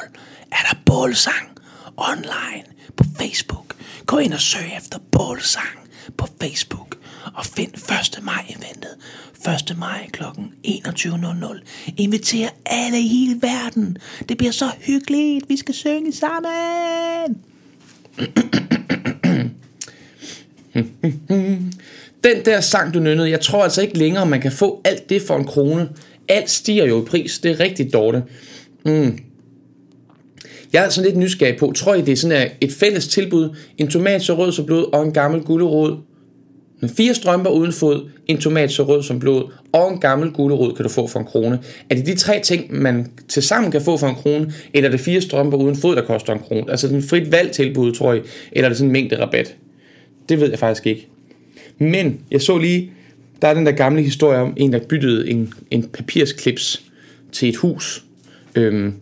[0.51, 1.49] er der bålsang
[1.97, 2.63] online
[2.97, 3.75] på Facebook.
[4.05, 5.79] Gå ind og søg efter bålsang
[6.17, 6.97] på Facebook
[7.33, 7.73] og find
[8.17, 8.23] 1.
[8.23, 8.95] maj eventet
[9.71, 9.77] 1.
[9.77, 10.23] maj kl.
[10.23, 11.63] 21.00.
[11.97, 13.97] Inviter alle i hele verden.
[14.29, 15.49] Det bliver så hyggeligt.
[15.49, 17.41] Vi skal synge sammen.
[22.25, 25.21] Den der sang, du nynnede, jeg tror altså ikke længere, man kan få alt det
[25.21, 25.89] for en krone.
[26.27, 27.39] Alt stiger jo i pris.
[27.39, 28.23] Det er rigtig dårligt.
[28.85, 29.19] Mm.
[30.73, 33.87] Jeg er sådan lidt nysgerrig på, tror I det er sådan et fælles tilbud, en
[33.87, 35.97] tomat så rød som blod og en gammel gulerod
[36.79, 40.73] med fire strømper uden fod, en tomat så rød som blod og en gammel gulerod
[40.73, 41.59] kan du få for en krone.
[41.89, 44.91] Er det de tre ting, man til sammen kan få for en krone, eller er
[44.91, 46.71] det fire strømper uden fod, der koster en krone?
[46.71, 48.21] Altså den frit valg tilbud, tror jeg,
[48.51, 49.55] eller er det sådan en mængde rabat?
[50.29, 51.09] Det ved jeg faktisk ikke.
[51.77, 52.91] Men jeg så lige,
[53.41, 56.83] der er den der gamle historie om en, der byttede en, en papirsklips
[57.31, 58.03] til et hus.
[58.55, 58.93] Øhm,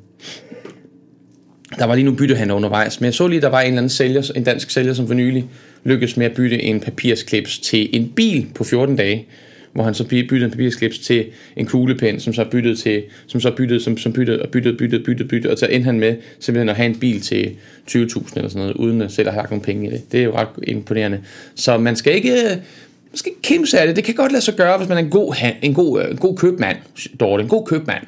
[1.79, 3.89] der var lige nu byttehandler undervejs, men jeg så lige, der var en eller anden
[3.89, 5.45] sælger, en dansk sælger, som for nylig
[5.83, 9.27] lykkedes med at bytte en papirsklips til en bil på 14 dage,
[9.73, 11.25] hvor han så byttede en papirslips til
[11.57, 15.03] en kuglepen, som så byttede til, som så byttede, som, som byttede og byttede, byttede,
[15.03, 17.55] byttede, byttede, og så endte han med simpelthen at have en bil til
[17.91, 20.11] 20.000 eller sådan noget, uden at selv at have lagt nogle penge i det.
[20.11, 21.21] Det er jo ret imponerende.
[21.55, 23.95] Så man skal ikke, øh, man skal ikke kæmpe af det.
[23.95, 26.17] Det kan godt lade sig gøre, hvis man er en god, en god, øh, en
[26.17, 26.77] god købmand,
[27.19, 28.03] Dorte, en god købmand.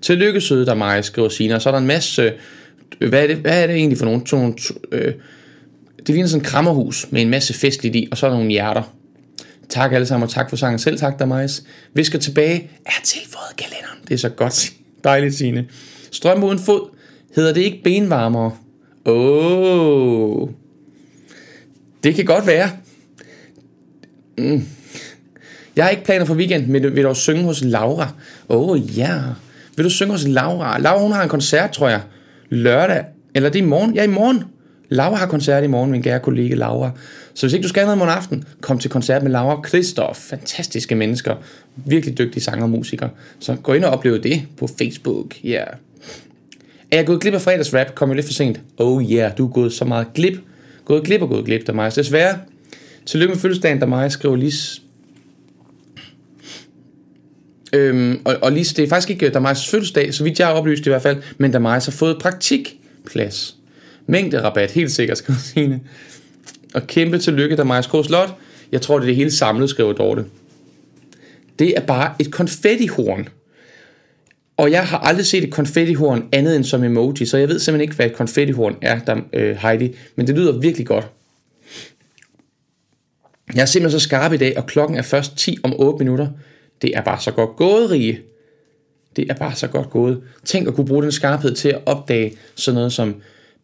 [0.00, 1.58] Tillykke søde der mig, skriver Sina.
[1.58, 2.32] Så er der en masse,
[2.98, 4.54] hvad er det, hvad er det egentlig for nogle, to, nogle
[4.92, 5.12] øh,
[6.06, 8.50] det ligner sådan et krammerhus med en masse festligt i, og så er der nogle
[8.50, 8.94] hjerter.
[9.72, 10.78] Tak alle sammen, og tak for sangen.
[10.78, 11.38] Selv tak Damais.
[11.38, 11.62] Majs.
[11.94, 12.70] Vi skal tilbage.
[12.86, 13.98] Er tilføjet kalenderen.
[14.08, 14.72] Det er så godt.
[15.04, 15.66] Dejligt, Signe.
[16.10, 16.88] Strøm uden fod.
[17.36, 18.52] Hedder det ikke benvarmere?
[19.06, 20.42] Åh.
[20.42, 20.48] Oh.
[22.04, 22.70] Det kan godt være.
[24.38, 24.62] Mm.
[25.76, 28.12] Jeg har ikke planer for weekend, men vil du synge hos Laura?
[28.48, 29.08] Åh, oh, ja.
[29.08, 29.22] Yeah.
[29.76, 30.78] Vil du synge hos Laura?
[30.78, 32.00] Laura, hun har en koncert, tror jeg.
[32.50, 33.04] Lørdag.
[33.34, 33.94] Eller det er i morgen?
[33.94, 34.44] Ja, i morgen.
[34.92, 36.90] Laura har koncert i morgen, min kære kollega Laura.
[37.34, 40.18] Så hvis ikke du skal noget i morgen aften, kom til koncert med Laura Christoph.
[40.18, 41.34] Fantastiske mennesker.
[41.76, 43.10] Virkelig dygtige sanger og musikere.
[43.40, 45.44] Så gå ind og oplev det på Facebook.
[45.44, 45.50] Ja.
[45.50, 45.66] Yeah.
[46.90, 47.94] Er jeg gået glip af fredagsrap?
[47.94, 48.60] Kom jo lidt for sent.
[48.78, 50.38] Oh yeah, du er gået så meget glip.
[50.84, 51.94] Gået glip og gået glip, der Majas.
[51.94, 52.38] Desværre.
[53.06, 54.52] Tillykke med fødselsdagen, der Majas Skriver lige
[57.74, 60.54] Øhm, og, og Lis, det er faktisk ikke øh, Damaris fødselsdag, så vidt jeg har
[60.54, 63.56] oplyst i hvert fald, men der har fået praktikplads
[64.06, 65.80] Mængde-rabat, helt sikkert, skriver Signe.
[66.74, 68.38] Og kæmpe tillykke, der Majs Slot.
[68.72, 70.24] Jeg tror, det er det hele samlet, skriver Dorte.
[71.58, 73.28] Det er bare et konfettihorn.
[74.56, 77.80] Og jeg har aldrig set et konfettihorn andet end som emoji, så jeg ved simpelthen
[77.80, 79.94] ikke, hvad et konfettihorn er, der, øh, Heidi.
[80.16, 81.08] Men det lyder virkelig godt.
[83.54, 86.28] Jeg er simpelthen så skarp i dag, og klokken er først 10 om 8 minutter.
[86.82, 88.20] Det er bare så godt gået, Rige.
[89.16, 90.22] Det er bare så godt gået.
[90.44, 93.14] Tænk at kunne bruge den skarphed til at opdage sådan noget som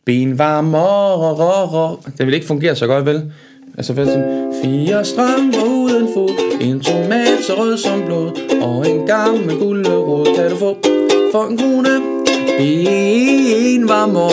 [0.08, 3.32] Benvarmer, det vil ikke fungere så godt, vel?
[3.76, 6.30] Altså for sådan, fire strømper uden fod,
[6.60, 8.30] en tomat så rød som blod,
[8.62, 10.76] og en gammel gulderod kan du få
[11.32, 11.88] for en krone.
[12.58, 14.30] Benvarmer,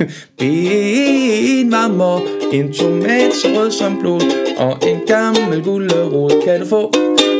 [0.38, 2.20] benvarmer,
[2.52, 4.22] en tomat så rød som blod,
[4.58, 6.92] og en gammel gulderod kan du få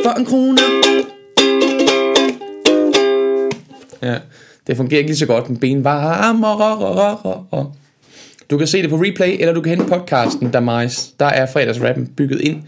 [0.03, 0.61] for en krone.
[4.01, 4.17] Ja.
[4.67, 7.47] Det fungerer ikke lige så godt med benvarmer.
[7.53, 7.65] Ah,
[8.49, 11.13] du kan se det på replay, eller du kan hente podcasten, der, Majs.
[11.19, 12.63] der er fredagsrappen bygget ind.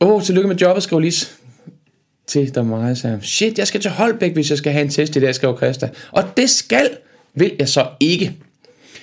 [0.00, 1.36] Åh, oh, tillykke med jobbet, skriver Lis
[2.26, 3.18] til der Majs her.
[3.22, 5.90] Shit, jeg skal til Holbæk, hvis jeg skal have en test i dag, skriver Christa.
[6.12, 6.90] Og det skal,
[7.34, 8.36] vil jeg så ikke.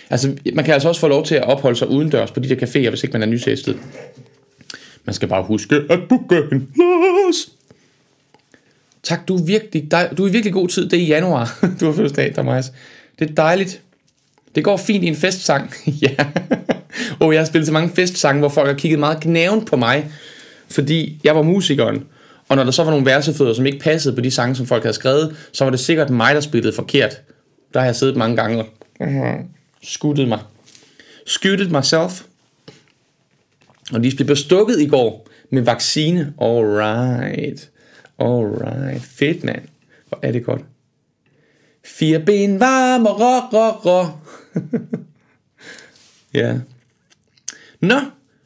[0.09, 2.55] Altså, man kan altså også få lov til at opholde sig udendørs på de der
[2.55, 3.77] caféer, hvis ikke man er nytestet.
[5.05, 7.49] Man skal bare huske at booke en plads.
[9.03, 10.89] Tak, du er virkelig, du er virkelig god tid.
[10.89, 12.71] Det er i januar, du har fødselsdag, Damais.
[13.19, 13.81] Det er dejligt.
[14.55, 15.73] Det går fint i en festsang.
[16.01, 16.15] ja.
[17.19, 20.11] Og jeg har spillet så mange festsange, hvor folk har kigget meget knæven på mig,
[20.69, 22.03] fordi jeg var musikeren.
[22.49, 24.83] Og når der så var nogle versefødder, som ikke passede på de sange, som folk
[24.83, 27.21] havde skrevet, så var det sikkert mig, der spillede forkert.
[27.73, 28.67] Der har jeg siddet mange gange og
[29.83, 30.39] skuttet mig.
[31.25, 32.21] Skuttet myself.
[33.93, 36.33] Og de blev bestukket i går med vaccine.
[36.41, 37.69] Alright.
[38.23, 39.01] Alright.
[39.01, 39.61] Fedt, mand.
[40.07, 40.61] Hvor er det godt.
[41.85, 44.07] Fire ben varme, rå, rå, rå.
[46.39, 46.53] ja.
[47.79, 47.99] Nå,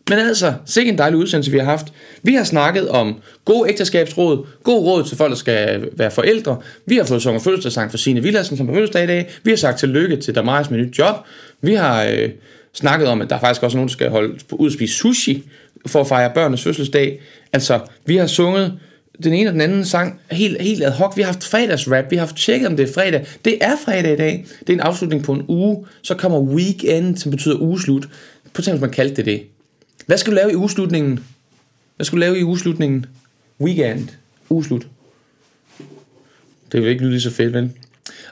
[0.09, 1.93] men altså, sikke en dejlig udsendelse, vi har haft.
[2.23, 6.57] Vi har snakket om god ægteskabsråd, god råd til folk, der skal være forældre.
[6.85, 9.29] Vi har fået sunget fødselsdagssang for Signe Villadsen, som på fødselsdag i dag.
[9.43, 11.15] Vi har sagt tillykke til Damaris med nyt job.
[11.61, 12.29] Vi har øh,
[12.73, 15.43] snakket om, at der faktisk også er nogen, der skal holde ud og spise sushi
[15.87, 17.21] for at fejre børnenes fødselsdag.
[17.53, 18.79] Altså, vi har sunget
[19.23, 21.17] den ene og den anden sang helt, helt ad hoc.
[21.17, 23.25] Vi har haft fredagsrap, vi har haft tjekket, om det er fredag.
[23.45, 24.45] Det er fredag i dag.
[24.59, 25.85] Det er en afslutning på en uge.
[26.01, 28.09] Så kommer weekend, som betyder ugeslut.
[28.53, 29.43] På hvis man kaldte det det.
[30.05, 31.19] Hvad skal du lave i ugeslutningen?
[31.95, 33.05] Hvad skal du lave i ugeslutningen?
[33.61, 34.09] Weekend.
[34.49, 34.87] Ugeslut.
[36.71, 37.71] Det vil ikke lyde lige så fedt, vel?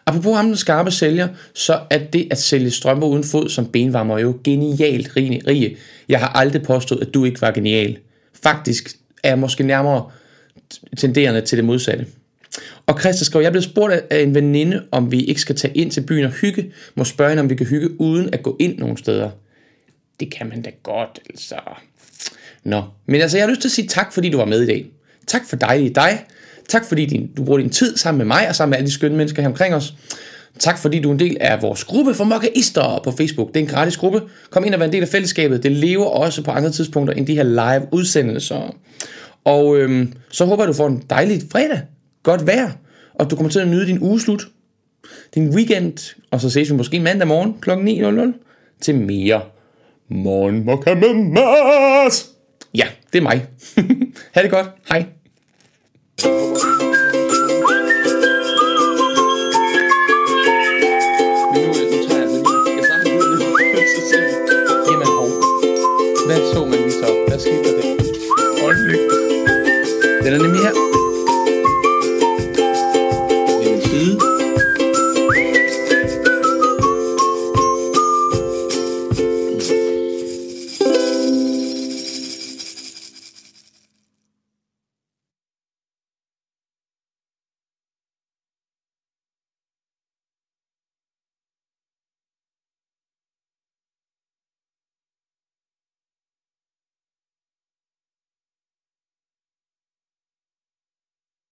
[0.06, 4.20] Apropos ham, den skarpe sælger, så er det at sælge strømper uden fod som benvarmer
[4.20, 5.78] jo genialt, Rige.
[6.10, 7.98] Jeg har aldrig påstået, at du ikke var genial.
[8.44, 10.10] Faktisk er jeg måske nærmere
[10.98, 12.06] tenderende til det modsatte.
[12.86, 15.92] Og Christa skrev, jeg blev spurgt af en veninde, om vi ikke skal tage ind
[15.92, 16.72] til byen og hygge.
[16.96, 19.30] Må spørge hende, om vi kan hygge uden at gå ind nogen steder.
[20.20, 21.56] Det kan man da godt, altså.
[22.64, 24.66] Nå, men altså, jeg har lyst til at sige tak, fordi du var med i
[24.66, 24.86] dag.
[25.28, 26.26] Tak for dig, dig.
[26.70, 28.92] Tak fordi din, du bruger din tid sammen med mig og sammen med alle de
[28.94, 29.94] skønne mennesker her omkring os.
[30.60, 33.48] Tak fordi du er en del af vores gruppe for mokkaister på Facebook.
[33.48, 34.22] Det er en gratis gruppe.
[34.50, 35.64] Kom ind og vær en del af fællesskabet.
[35.64, 38.76] Det lever også på andre tidspunkter end de her live udsendelser.
[39.46, 41.82] Og øhm, så håber jeg, du får en dejlig fredag.
[42.24, 42.72] Godt vejr.
[43.14, 44.48] Og du kommer til at nyde din ugeslut.
[45.36, 46.16] Din weekend.
[46.32, 47.72] Og så ses vi måske mandag morgen kl.
[47.72, 49.42] 9.00 til mere
[50.10, 52.30] Morgenmokka med Mads.
[52.74, 53.48] Ja, det er mig.
[54.34, 54.68] ha' det godt.
[54.90, 55.06] Hej.